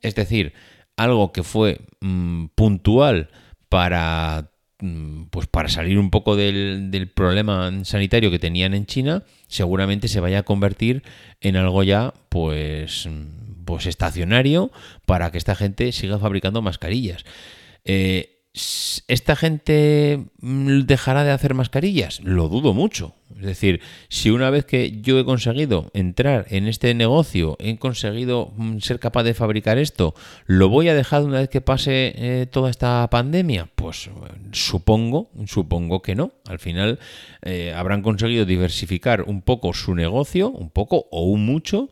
es 0.00 0.14
decir 0.14 0.54
algo 0.98 1.32
que 1.32 1.42
fue 1.42 1.80
mm, 2.00 2.46
puntual 2.54 3.30
para 3.68 4.50
mm, 4.80 5.24
pues 5.30 5.46
para 5.46 5.68
salir 5.68 5.98
un 5.98 6.10
poco 6.10 6.36
del, 6.36 7.10
problema 7.14 7.72
sanitario 7.84 8.30
que 8.30 8.38
tenían 8.38 8.74
en 8.74 8.86
China, 8.86 9.22
seguramente 9.46 10.08
se 10.08 10.20
vaya 10.20 10.40
a 10.40 10.42
convertir 10.42 11.02
en 11.40 11.56
algo 11.56 11.82
ya 11.82 12.12
pues, 12.28 13.06
mm, 13.06 13.64
pues 13.64 13.86
estacionario 13.86 14.70
para 15.06 15.30
que 15.30 15.38
esta 15.38 15.54
gente 15.54 15.92
siga 15.92 16.18
fabricando 16.18 16.60
mascarillas. 16.60 17.24
Eh, 17.84 18.37
¿Esta 19.08 19.36
gente 19.36 20.26
mm, 20.40 20.80
dejará 20.80 21.24
de 21.24 21.30
hacer 21.30 21.54
mascarillas? 21.54 22.20
Lo 22.22 22.48
dudo 22.48 22.74
mucho. 22.74 23.14
Es 23.36 23.44
decir, 23.44 23.80
si 24.08 24.30
una 24.30 24.50
vez 24.50 24.64
que 24.64 25.00
yo 25.00 25.18
he 25.18 25.24
conseguido 25.24 25.90
entrar 25.94 26.46
en 26.50 26.66
este 26.66 26.92
negocio, 26.94 27.56
he 27.60 27.76
conseguido 27.78 28.52
mm, 28.56 28.78
ser 28.78 28.98
capaz 28.98 29.22
de 29.22 29.34
fabricar 29.34 29.78
esto, 29.78 30.14
¿lo 30.46 30.68
voy 30.68 30.88
a 30.88 30.94
dejar 30.94 31.22
una 31.22 31.40
vez 31.40 31.48
que 31.48 31.60
pase 31.60 32.14
eh, 32.16 32.46
toda 32.50 32.70
esta 32.70 33.06
pandemia? 33.10 33.68
Pues 33.74 34.10
supongo, 34.52 35.30
supongo 35.46 36.02
que 36.02 36.14
no. 36.14 36.32
Al 36.46 36.58
final 36.58 36.98
eh, 37.42 37.72
habrán 37.76 38.02
conseguido 38.02 38.44
diversificar 38.44 39.22
un 39.22 39.42
poco 39.42 39.72
su 39.72 39.94
negocio, 39.94 40.50
un 40.50 40.70
poco 40.70 41.06
o 41.10 41.24
un 41.24 41.46
mucho, 41.46 41.90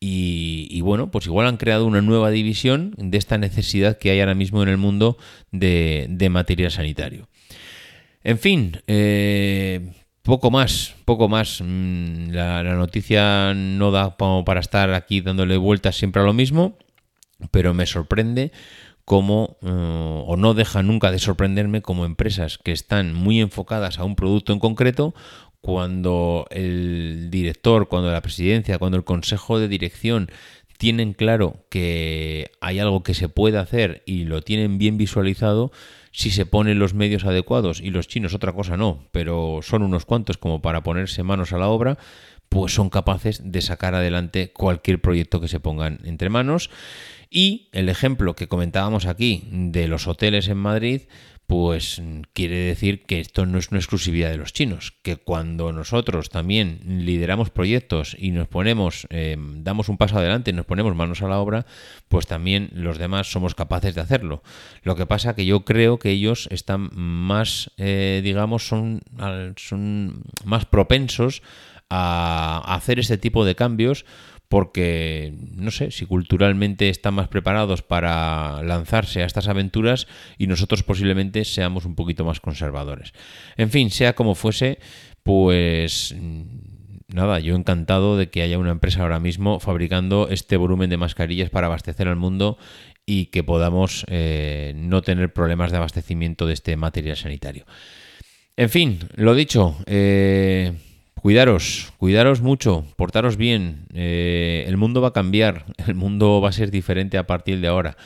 y, 0.00 0.80
bueno, 0.80 1.10
pues 1.10 1.26
igual 1.26 1.48
han 1.48 1.56
creado 1.56 1.84
una 1.84 2.02
nueva 2.02 2.30
división 2.30 2.94
de 2.96 3.18
esta 3.18 3.36
necesidad 3.36 3.98
que 3.98 4.10
hay 4.10 4.20
ahora 4.20 4.34
mismo 4.34 4.62
en 4.62 4.68
el 4.68 4.76
mundo 4.76 5.18
de, 5.50 6.28
material 6.30 6.70
sanitario. 6.70 7.28
En 8.22 8.38
fin, 8.38 8.80
eh, 8.86 9.92
poco 10.22 10.50
más, 10.50 10.94
poco 11.04 11.28
más. 11.28 11.60
Mm, 11.64 12.30
la, 12.30 12.62
noticia 12.62 13.54
no 13.54 13.90
da 13.90 14.16
para 14.16 14.60
estar 14.60 14.92
aquí 14.92 15.20
dándole 15.20 15.56
vueltas 15.56 15.96
siempre 15.96 16.22
a 16.22 16.24
lo 16.24 16.32
mismo, 16.32 16.76
pero 17.50 17.74
me 17.74 17.86
sorprende 17.86 18.52
cómo, 19.04 19.56
eh, 19.62 19.68
o 20.26 20.36
no 20.36 20.52
deja 20.54 20.82
nunca 20.82 21.10
de 21.10 21.18
sorprenderme, 21.18 21.80
como 21.80 22.04
empresas 22.04 22.58
que 22.58 22.72
están 22.72 23.14
muy 23.14 23.40
enfocadas 23.40 23.98
a 23.98 24.04
un 24.04 24.14
producto 24.14 24.52
en 24.52 24.58
concreto, 24.58 25.14
cuando 25.60 26.46
el 26.50 27.28
director, 27.30 27.88
cuando 27.88 28.10
la 28.10 28.22
presidencia, 28.22 28.78
cuando 28.78 28.96
el 28.96 29.04
consejo 29.04 29.58
de 29.58 29.68
dirección 29.68 30.30
tienen 30.78 31.12
claro 31.12 31.66
que 31.70 32.52
hay 32.60 32.78
algo 32.78 33.02
que 33.02 33.14
se 33.14 33.28
puede 33.28 33.58
hacer 33.58 34.02
y 34.06 34.24
lo 34.24 34.42
tienen 34.42 34.78
bien 34.78 34.96
visualizado, 34.96 35.72
si 36.12 36.30
se 36.30 36.46
ponen 36.46 36.78
los 36.78 36.94
medios 36.94 37.24
adecuados 37.24 37.80
y 37.80 37.90
los 37.90 38.08
chinos 38.08 38.34
otra 38.34 38.52
cosa 38.52 38.76
no, 38.76 39.08
pero 39.10 39.58
son 39.62 39.82
unos 39.82 40.04
cuantos 40.04 40.38
como 40.38 40.62
para 40.62 40.82
ponerse 40.82 41.22
manos 41.24 41.52
a 41.52 41.58
la 41.58 41.68
obra, 41.68 41.98
pues 42.48 42.72
son 42.72 42.90
capaces 42.90 43.40
de 43.44 43.60
sacar 43.60 43.94
adelante 43.94 44.52
cualquier 44.52 45.00
proyecto 45.00 45.40
que 45.40 45.48
se 45.48 45.60
pongan 45.60 45.98
entre 46.04 46.30
manos. 46.30 46.70
Y 47.30 47.68
el 47.72 47.88
ejemplo 47.88 48.34
que 48.34 48.48
comentábamos 48.48 49.06
aquí 49.06 49.48
de 49.52 49.86
los 49.86 50.06
hoteles 50.06 50.48
en 50.48 50.56
Madrid, 50.56 51.02
pues 51.48 52.02
quiere 52.34 52.56
decir 52.56 53.06
que 53.06 53.20
esto 53.20 53.46
no 53.46 53.56
es 53.56 53.70
una 53.70 53.80
exclusividad 53.80 54.28
de 54.30 54.36
los 54.36 54.52
chinos, 54.52 54.92
que 55.00 55.16
cuando 55.16 55.72
nosotros 55.72 56.28
también 56.28 56.80
lideramos 56.84 57.48
proyectos 57.48 58.14
y 58.18 58.32
nos 58.32 58.48
ponemos, 58.48 59.06
em, 59.08 59.64
damos 59.64 59.88
un 59.88 59.96
paso 59.96 60.18
adelante 60.18 60.50
y 60.50 60.52
nos 60.52 60.66
ponemos 60.66 60.94
manos 60.94 61.22
a 61.22 61.28
la 61.28 61.38
obra, 61.38 61.64
pues 62.08 62.26
también 62.26 62.68
los 62.74 62.98
demás 62.98 63.32
somos 63.32 63.54
capaces 63.54 63.94
de 63.94 64.02
hacerlo. 64.02 64.42
Lo 64.82 64.94
que 64.94 65.06
pasa 65.06 65.34
que 65.34 65.46
yo 65.46 65.64
creo 65.64 65.98
que 65.98 66.10
ellos 66.10 66.48
están 66.50 66.90
más, 66.92 67.70
eh, 67.78 68.20
digamos, 68.22 68.68
son, 68.68 69.00
son 69.56 70.24
más 70.44 70.66
propensos 70.66 71.40
a 71.88 72.62
hacer 72.74 72.98
ese 72.98 73.16
tipo 73.16 73.46
de 73.46 73.54
cambios 73.54 74.04
porque 74.48 75.34
no 75.54 75.70
sé 75.70 75.90
si 75.90 76.06
culturalmente 76.06 76.88
están 76.88 77.14
más 77.14 77.28
preparados 77.28 77.82
para 77.82 78.62
lanzarse 78.62 79.22
a 79.22 79.26
estas 79.26 79.48
aventuras 79.48 80.06
y 80.38 80.46
nosotros 80.46 80.82
posiblemente 80.82 81.44
seamos 81.44 81.84
un 81.84 81.94
poquito 81.94 82.24
más 82.24 82.40
conservadores. 82.40 83.12
En 83.56 83.70
fin, 83.70 83.90
sea 83.90 84.14
como 84.14 84.34
fuese, 84.34 84.78
pues 85.22 86.14
nada, 87.08 87.40
yo 87.40 87.56
encantado 87.56 88.16
de 88.16 88.30
que 88.30 88.42
haya 88.42 88.58
una 88.58 88.70
empresa 88.70 89.02
ahora 89.02 89.20
mismo 89.20 89.60
fabricando 89.60 90.28
este 90.30 90.56
volumen 90.56 90.90
de 90.90 90.96
mascarillas 90.96 91.50
para 91.50 91.66
abastecer 91.66 92.08
al 92.08 92.16
mundo 92.16 92.58
y 93.04 93.26
que 93.26 93.44
podamos 93.44 94.04
eh, 94.08 94.72
no 94.76 95.02
tener 95.02 95.32
problemas 95.32 95.70
de 95.70 95.78
abastecimiento 95.78 96.46
de 96.46 96.54
este 96.54 96.76
material 96.76 97.16
sanitario. 97.16 97.66
En 98.56 98.70
fin, 98.70 98.98
lo 99.14 99.34
dicho, 99.34 99.76
eh, 99.86 100.72
Cuidaros, 101.28 101.92
cuidaros 101.98 102.40
mucho, 102.40 102.86
portaros 102.96 103.36
bien. 103.36 103.84
Eh, 103.92 104.64
el 104.66 104.78
mundo 104.78 105.02
va 105.02 105.08
a 105.08 105.12
cambiar, 105.12 105.66
el 105.86 105.94
mundo 105.94 106.40
va 106.40 106.48
a 106.48 106.52
ser 106.52 106.70
diferente 106.70 107.18
a 107.18 107.26
partir 107.26 107.60
de 107.60 107.68
ahora. 107.68 107.98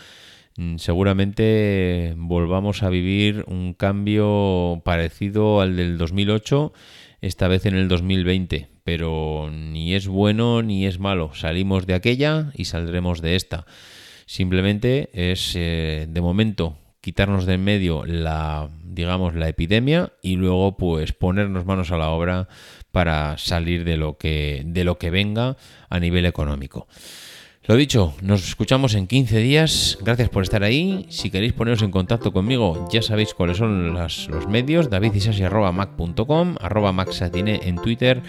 Mm, 0.56 0.78
seguramente 0.78 2.14
volvamos 2.16 2.82
a 2.82 2.88
vivir 2.88 3.44
un 3.46 3.74
cambio 3.74 4.82
parecido 4.84 5.60
al 5.60 5.76
del 5.76 5.98
2008, 5.98 6.72
esta 7.20 7.46
vez 7.46 7.64
en 7.64 7.76
el 7.76 7.86
2020, 7.86 8.66
pero 8.82 9.48
ni 9.52 9.94
es 9.94 10.08
bueno 10.08 10.62
ni 10.62 10.86
es 10.86 10.98
malo. 10.98 11.30
Salimos 11.32 11.86
de 11.86 11.94
aquella 11.94 12.50
y 12.56 12.64
saldremos 12.64 13.22
de 13.22 13.36
esta. 13.36 13.66
Simplemente 14.26 15.10
es, 15.12 15.52
eh, 15.54 16.08
de 16.08 16.20
momento, 16.20 16.76
quitarnos 17.02 17.46
de 17.46 17.54
en 17.54 17.64
medio 17.64 18.04
la, 18.06 18.70
digamos, 18.84 19.34
la 19.34 19.48
epidemia 19.48 20.12
y 20.22 20.36
luego 20.36 20.76
pues 20.76 21.12
ponernos 21.12 21.66
manos 21.66 21.90
a 21.90 21.98
la 21.98 22.08
obra 22.08 22.48
para 22.92 23.36
salir 23.38 23.84
de 23.84 23.96
lo 23.96 24.16
que, 24.16 24.62
de 24.64 24.84
lo 24.84 24.98
que 24.98 25.10
venga 25.10 25.56
a 25.90 25.98
nivel 25.98 26.24
económico. 26.24 26.86
Lo 27.64 27.76
dicho, 27.76 28.14
nos 28.22 28.46
escuchamos 28.48 28.94
en 28.94 29.06
15 29.06 29.38
días. 29.38 29.98
Gracias 30.00 30.28
por 30.28 30.42
estar 30.42 30.64
ahí. 30.64 31.06
Si 31.10 31.30
queréis 31.30 31.52
poneros 31.52 31.82
en 31.82 31.92
contacto 31.92 32.32
conmigo, 32.32 32.88
ya 32.90 33.02
sabéis 33.02 33.34
cuáles 33.34 33.56
son 33.56 33.94
los 33.94 34.48
medios: 34.48 34.90
davidisasi.mac.com, 34.90 36.56
arroba 36.60 36.92
maxatine 36.92 37.60
en 37.62 37.76
Twitter, 37.76 38.22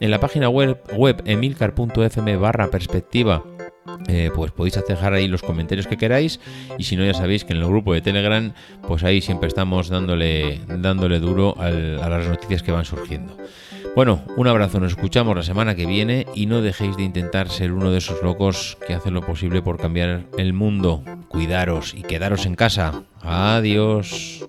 en 0.00 0.10
la 0.10 0.20
página 0.20 0.48
web, 0.48 0.80
web 0.96 1.22
emilcar.fm 1.26 2.36
barra 2.36 2.70
perspectiva 2.70 3.44
eh, 4.06 4.30
pues 4.34 4.52
podéis 4.52 4.78
dejar 4.86 5.12
ahí 5.14 5.28
los 5.28 5.42
comentarios 5.42 5.86
que 5.86 5.96
queráis 5.96 6.40
y 6.78 6.84
si 6.84 6.96
no 6.96 7.04
ya 7.04 7.14
sabéis 7.14 7.44
que 7.44 7.52
en 7.52 7.60
el 7.60 7.66
grupo 7.66 7.94
de 7.94 8.00
Telegram 8.00 8.52
pues 8.86 9.04
ahí 9.04 9.20
siempre 9.20 9.48
estamos 9.48 9.88
dándole, 9.88 10.60
dándole 10.66 11.20
duro 11.20 11.54
a 11.58 11.70
las 11.70 12.26
noticias 12.26 12.62
que 12.62 12.72
van 12.72 12.84
surgiendo. 12.84 13.36
Bueno, 13.94 14.22
un 14.36 14.46
abrazo, 14.46 14.78
nos 14.78 14.92
escuchamos 14.92 15.34
la 15.34 15.42
semana 15.42 15.74
que 15.74 15.84
viene 15.84 16.26
y 16.32 16.46
no 16.46 16.62
dejéis 16.62 16.96
de 16.96 17.02
intentar 17.02 17.48
ser 17.48 17.72
uno 17.72 17.90
de 17.90 17.98
esos 17.98 18.22
locos 18.22 18.78
que 18.86 18.94
hacen 18.94 19.14
lo 19.14 19.22
posible 19.22 19.60
por 19.60 19.76
cambiar 19.76 20.24
el 20.36 20.52
mundo. 20.52 21.02
Cuidaros 21.26 21.94
y 21.94 22.02
quedaros 22.02 22.46
en 22.46 22.54
casa. 22.54 23.02
Adiós. 23.22 24.48